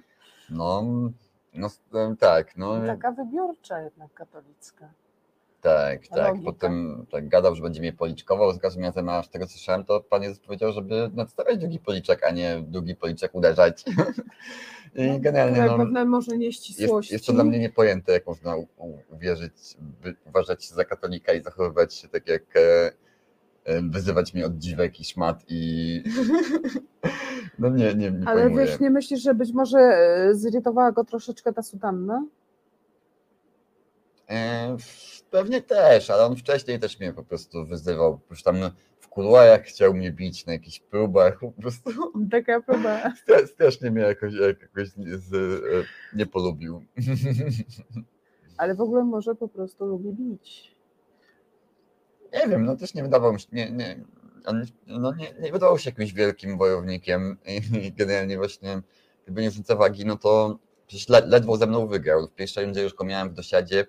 [0.49, 0.83] No,
[1.53, 4.89] no e, tak, no Taka wybiórcza jednak katolicka.
[5.65, 6.17] Tak, tak.
[6.17, 6.51] logika.
[6.51, 9.85] Potem tak gadał, że będzie mnie policzkował, za każdym razem, a z tego co słyszałem,
[9.85, 13.83] to pan Jezus powiedział, żeby nadstawiać drugi policzek, a nie drugi policzek uderzać.
[14.95, 17.13] I generalnie Tutaj no, pewne może jest, nieścisłości.
[17.13, 18.55] jest to dla mnie niepojęte, jak można
[19.09, 19.53] uwierzyć,
[20.25, 22.91] uważać się za katolika i zachowywać się tak jak e,
[23.63, 26.03] e, wyzywać mnie od dziwek i szmat i
[27.59, 28.65] no nie, nie, nie Ale pojmuję.
[28.65, 32.25] wiesz, nie myślisz, że być może e, zirytowała go troszeczkę ta sutanna?
[34.29, 34.77] E,
[35.35, 38.19] Pewnie też, ale on wcześniej też mnie po prostu wyzywał.
[38.29, 38.55] Już tam
[38.99, 41.39] w kuluarach chciał mnie bić na jakichś próbach.
[41.39, 41.91] Po prostu
[42.31, 43.13] Taka próba.
[43.27, 45.63] stra- strasznie mnie jakoś, jakoś z,
[46.13, 46.85] nie polubił.
[48.57, 50.75] Ale w ogóle może po prostu lubi bić.
[52.33, 54.05] Nie wiem, no też nie wydawał mi się, nie, nie,
[54.45, 58.81] on no nie, nie wydawał się jakimś wielkim wojownikiem i generalnie właśnie
[59.23, 62.27] gdyby nie rzucę wagi, no to przecież le, ledwo ze mną wygrał.
[62.27, 63.85] W pierwszej rundzie już go miałem w dosiadzie,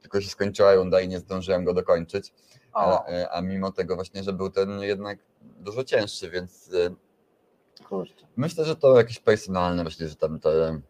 [0.00, 2.32] tylko się skończyła runda i nie zdążyłem go dokończyć.
[2.72, 8.26] A, e, a mimo tego właśnie, że był ten jednak dużo cięższy, więc e, kurczę.
[8.36, 10.80] myślę, że to jakieś personalne, myślę, że tam te,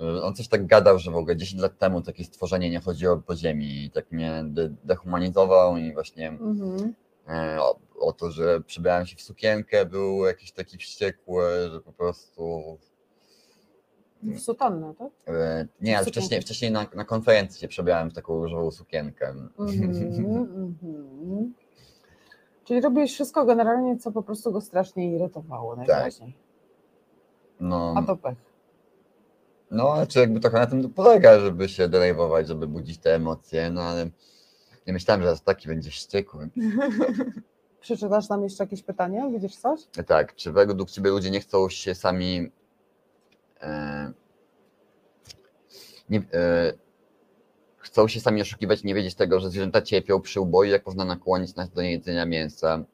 [0.00, 3.16] e, on coś tak gadał, że w ogóle 10 lat temu takie stworzenie nie chodziło
[3.16, 6.94] po ziemi i tak mnie de, dehumanizował i właśnie Mhm.
[7.28, 11.92] e, o, o to, że przebrałem się w sukienkę, był jakiś taki wściekły, że po
[11.92, 12.78] prostu
[14.22, 15.08] W sutannę, tak?
[15.26, 19.28] e, nie, ale wcześniej, wcześniej na, na konferencji się przebrałem w taką różową sukienkę.
[19.28, 19.54] Mhm,
[20.56, 21.54] mhm.
[22.64, 26.34] Czyli robiłeś wszystko generalnie, co po prostu go strasznie irytowało najwyraźniej.
[27.60, 28.38] No, A to pech.
[29.70, 33.70] No, ale czy jakby trochę na tym polega, żeby się denerwować, żeby budzić te emocje,
[33.70, 34.10] no ale
[34.86, 36.48] nie myślałem, że aż taki będzie wściekły.
[37.80, 39.28] Przeczytasz nam jeszcze jakieś pytania?
[39.28, 39.80] Widzisz coś?
[40.06, 42.50] Tak, czy według Ciebie ludzie nie chcą się sami
[46.10, 46.72] nie, e,
[47.76, 51.54] chcą się sami oszukiwać, nie wiedzieć tego, że zwierzęta cierpią przy uboju, jak można nakłonić
[51.54, 52.84] nas do jedzenia mięsa.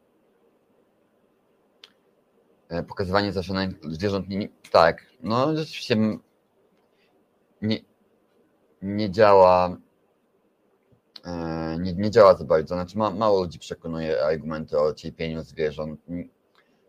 [2.68, 5.96] E, pokazywanie zaczynań zwierząt, nie, tak, no rzeczywiście
[7.62, 7.78] nie,
[8.82, 9.76] nie działa
[11.24, 16.00] e, nie, nie działa za bardzo, znaczy ma, mało ludzi przekonuje argumenty o cierpieniu zwierząt.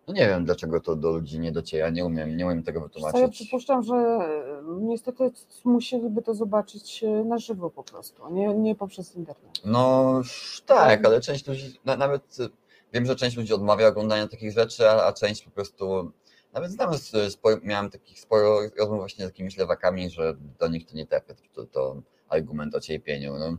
[0.08, 2.84] No nie wiem, dlaczego to do ludzi nie dociera, nie umiem, nie umiem tego Co,
[2.84, 3.36] ja wytłumaczyć.
[3.36, 5.32] przypuszczam, że e, niestety
[5.66, 9.52] musieliby to zobaczyć e, na żywo po prostu, a nie, nie poprzez internet.
[9.66, 10.22] No
[10.66, 12.50] tak, ale część ludzi, na, nawet y,
[12.94, 16.12] wiem, że część ludzi odmawia oglądania takich rzeczy, a, a część po prostu,
[16.54, 16.92] nawet znam,
[17.30, 21.34] sporo, miałem takich sporo rozmów właśnie z takimi ślewakami, że do nich to nie trafia,
[21.54, 23.38] to, to argument o cierpieniu.
[23.38, 23.58] No.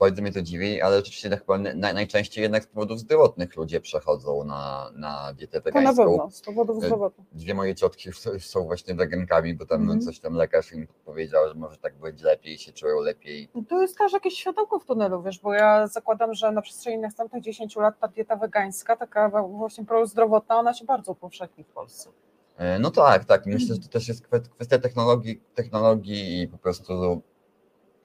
[0.00, 4.44] Bardzo mnie to dziwi, ale rzeczywiście chyba na, najczęściej jednak z powodów zdrowotnych ludzie przechodzą
[4.44, 6.04] na, na dietę To na wegańską.
[6.04, 7.26] pewno, z powodów E, zdrowotnych.
[7.32, 10.00] Dwie moje ciotki są- właśnie wegankami, bo tam Mhm.
[10.00, 13.48] coś tam lekarz im powiedział, że może tak będzie lepiej, się czują lepiej.
[13.54, 16.98] No To jest też jakieś światełko w tunelu, wiesz, bo ja zakładam, że na przestrzeni
[16.98, 22.10] następnych 10 lat ta dieta wegańska, taka właśnie prozdrowotna, ona się bardzo upowszechni w Polsce.
[22.56, 23.46] E, No tak, tak.
[23.46, 27.22] I Myślę, że to też jest kwe- kwestia technologii, technologii i po prostu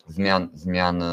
[0.08, 1.04] zmian, zmian.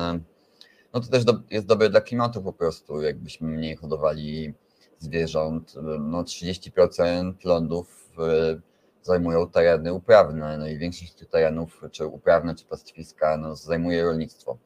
[0.93, 4.55] No to też do, jest dobre dla klimatu po prostu, jakbyśmy mniej hodowali
[4.99, 5.75] zwierząt.
[6.01, 8.61] No 30% lądów e,
[9.03, 14.59] zajmują tereny uprawne, no i większość tych terenów, czy uprawne, czy pastwiska, no zajmuje rolnictwo.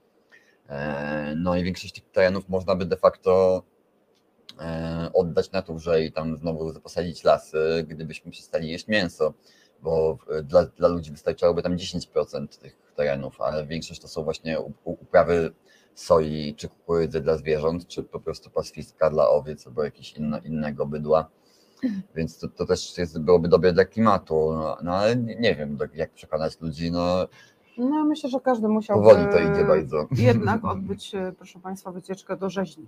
[0.68, 3.62] E, No i większość tych terenów można by de facto
[4.60, 9.34] e, oddać naturze i tam znowu posadzić lasy, gdybyśmy przestali jeść mięso,
[9.82, 15.52] bo dla, dla ludzi wystarczałoby tam 10% tych terenów, ale większość to są właśnie uprawy
[15.96, 20.86] soi czy kukurydzy dla zwierząt, czy po prostu pastwiska dla owiec albo jakiegoś inno, innego
[20.86, 21.28] bydła.
[22.14, 25.76] Więc to, to też jest, byłoby dobre dla klimatu, no, no ale nie, nie wiem
[25.78, 27.26] tak jak przekonać ludzi, no
[27.78, 30.06] No myślę, że każdy musiał powoli to idzie bardzo.
[30.10, 32.86] jednak odbyć, e, proszę Państwa, wycieczkę do rzeźni.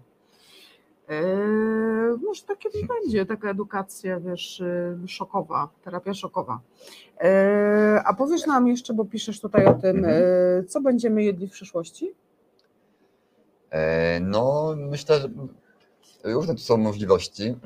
[1.09, 1.23] E,
[2.27, 6.61] Może tak kiedyś będzie taka edukacja, wiesz, e, szokowa, terapia szokowa.
[7.21, 10.11] E, A powiesz nam jeszcze, bo piszesz tutaj o tym, e,
[10.69, 12.13] co będziemy jedli w przyszłości?
[13.71, 15.29] E, No, myślę, że
[16.25, 17.55] różne tu są możliwości.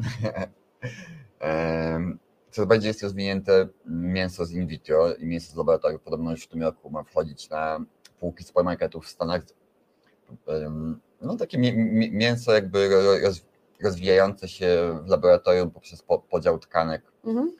[1.41, 2.19] Em,
[2.51, 6.03] Coraz bardziej jest rozwinięte mięso z in vitro i mięso z laboratoriów.
[6.03, 7.85] Podobno już w tym roku ma wchodzić na
[8.21, 9.43] półki supermarketów w Stanach.
[10.47, 13.45] Em, No, takie mi- mi- mięso jakby ro- roz-
[13.83, 17.53] rozwijające się w laboratorium poprzez po- podział tkanek Mhm.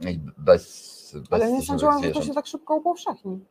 [0.00, 3.44] i bez, bez Ale nie sądziłam, że to się tak szybko upowszechni.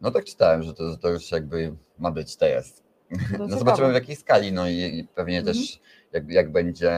[0.00, 2.74] No tak czytałem, że to, że to już jakby ma być teraz.
[2.76, 2.82] To
[3.14, 3.58] No ciekawe.
[3.58, 5.56] zobaczymy w jakiej skali, no i, pewnie Mhm.
[5.56, 5.80] też
[6.12, 6.92] jak, jak będzie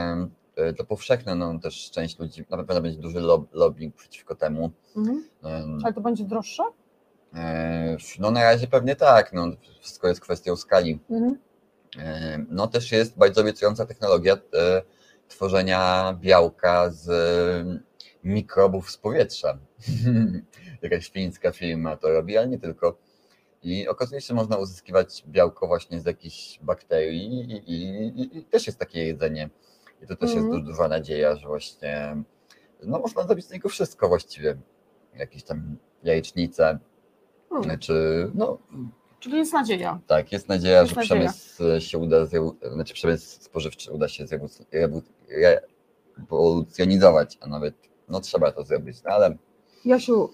[0.57, 4.71] e, to powszechne, no też część ludzi, na pewno będzie duży lob, lobbying przeciwko temu.
[4.97, 5.25] Mhm.
[5.45, 6.63] Em, Ale to będzie droższe?
[7.35, 9.47] e, No na razie pewnie tak, no
[9.81, 10.99] wszystko jest kwestią skali.
[11.11, 11.39] Mhm.
[11.99, 14.83] E, No też jest bardzo obiecująca technologia e,
[15.29, 17.09] tworzenia białka z
[18.25, 19.59] mikrobów z powietrza.
[20.83, 22.97] Jakaś fińska firma to robi, ale nie tylko.
[23.63, 28.67] I okazuje się, że można uzyskiwać białko właśnie z jakichś bakterii i, i, i, też
[28.67, 29.51] jest takie jedzenie.
[30.03, 30.47] I to też Mhm.
[30.53, 32.17] jest du- duża nadzieja, że właśnie
[32.83, 34.57] no można zrobić z niego wszystko właściwie.
[35.15, 36.79] Jakieś tam jajecznice,
[37.49, 37.79] Hmm.
[37.79, 38.59] czy no
[39.21, 40.01] Czyli jest nadzieja.
[40.07, 41.33] tak, jest nadzieja, Jest że nadzieja.
[41.33, 42.17] przemysł się uda,
[42.73, 44.25] znaczy przemysł spożywczy uda się
[46.19, 47.75] rewolucjonizować, a nawet
[48.09, 49.37] no trzeba to zrobić, no ale
[49.85, 50.31] Jasiu,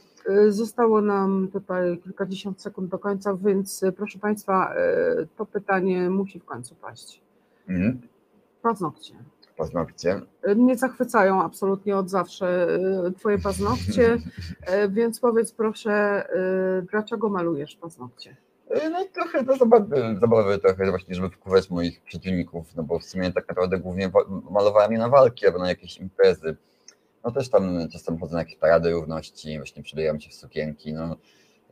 [0.48, 4.74] zostało nam tutaj kilkadziesiąt sekund do końca, więc y, proszę Państwa,
[5.22, 7.20] y, to pytanie musi w końcu paść.
[7.68, 8.00] mm,
[8.62, 9.14] Paznokcie.
[9.56, 10.20] paznokcie.
[10.56, 12.66] Mnie zachwycają absolutnie od zawsze
[13.18, 14.18] Twoje paznokcie,
[14.96, 16.24] więc powiedz proszę,
[16.90, 18.36] dlaczego malujesz paznokcie?
[18.70, 23.04] E, No trochę to zabawy, zabawy trochę właśnie, żeby wkuwać moich przeciwników, no bo w
[23.04, 26.56] sumie tak naprawdę głównie wa- malowałem je na walki albo na jakieś imprezy.
[27.24, 31.16] No też tam czasem chodzę na jakieś parady równości, właśnie przybieram się w sukienki, no.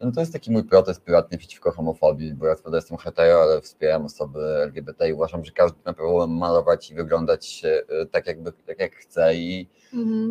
[0.00, 3.60] No to jest taki mój protest prywatny przeciwko homofobii, bo ja prawda jestem hetero, ale
[3.60, 8.52] wspieram osoby LGBT i uważam, że każdy ma prawo malować i wyglądać e, tak, jakby,
[8.52, 9.68] tak jak chce i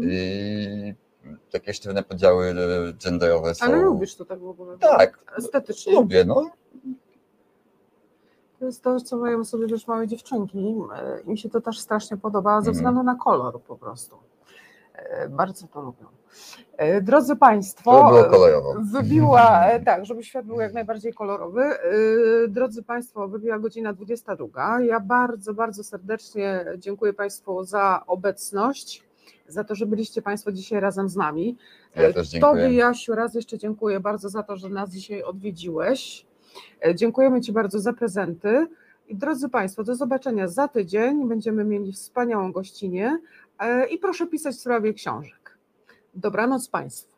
[0.02, 0.94] i
[1.52, 3.66] takie sztywne podziały e, genderowe są...
[3.66, 4.78] Ale lubisz to tak w ogóle?
[4.78, 5.94] Tak, Estetycznie.
[5.94, 6.50] lubię, no.
[8.60, 10.76] To jest to, co mają sobie też małe dziewczynki.
[11.28, 12.74] Im się to też strasznie podoba, ze Mhm.
[12.76, 14.16] względu na kolor po prostu.
[15.00, 16.06] E, Bardzo to lubią.
[16.78, 18.12] E, Drodzy Państwo,
[18.94, 21.64] wybiła, e, tak, żeby świat był jak najbardziej kolorowy.
[22.48, 24.82] Drodzy Państwo, wybiła godzina 22.
[24.82, 29.04] Ja bardzo, bardzo serdecznie dziękuję Państwu za obecność,
[29.48, 31.58] za to, że byliście Państwo dzisiaj razem z nami.
[31.96, 32.64] Ja też dziękuję.
[32.64, 36.26] Tobie, Jasiu, raz jeszcze dziękuję bardzo za to, że nas dzisiaj odwiedziłeś.
[36.96, 38.68] Dziękujemy Ci bardzo za prezenty.
[39.08, 41.28] I drodzy Państwo, do zobaczenia za tydzień.
[41.28, 43.20] Będziemy mieli wspaniałą gościnę.
[43.60, 45.58] E, I proszę pisać w sprawie książek.
[46.14, 47.09] Dobranoc Państwu.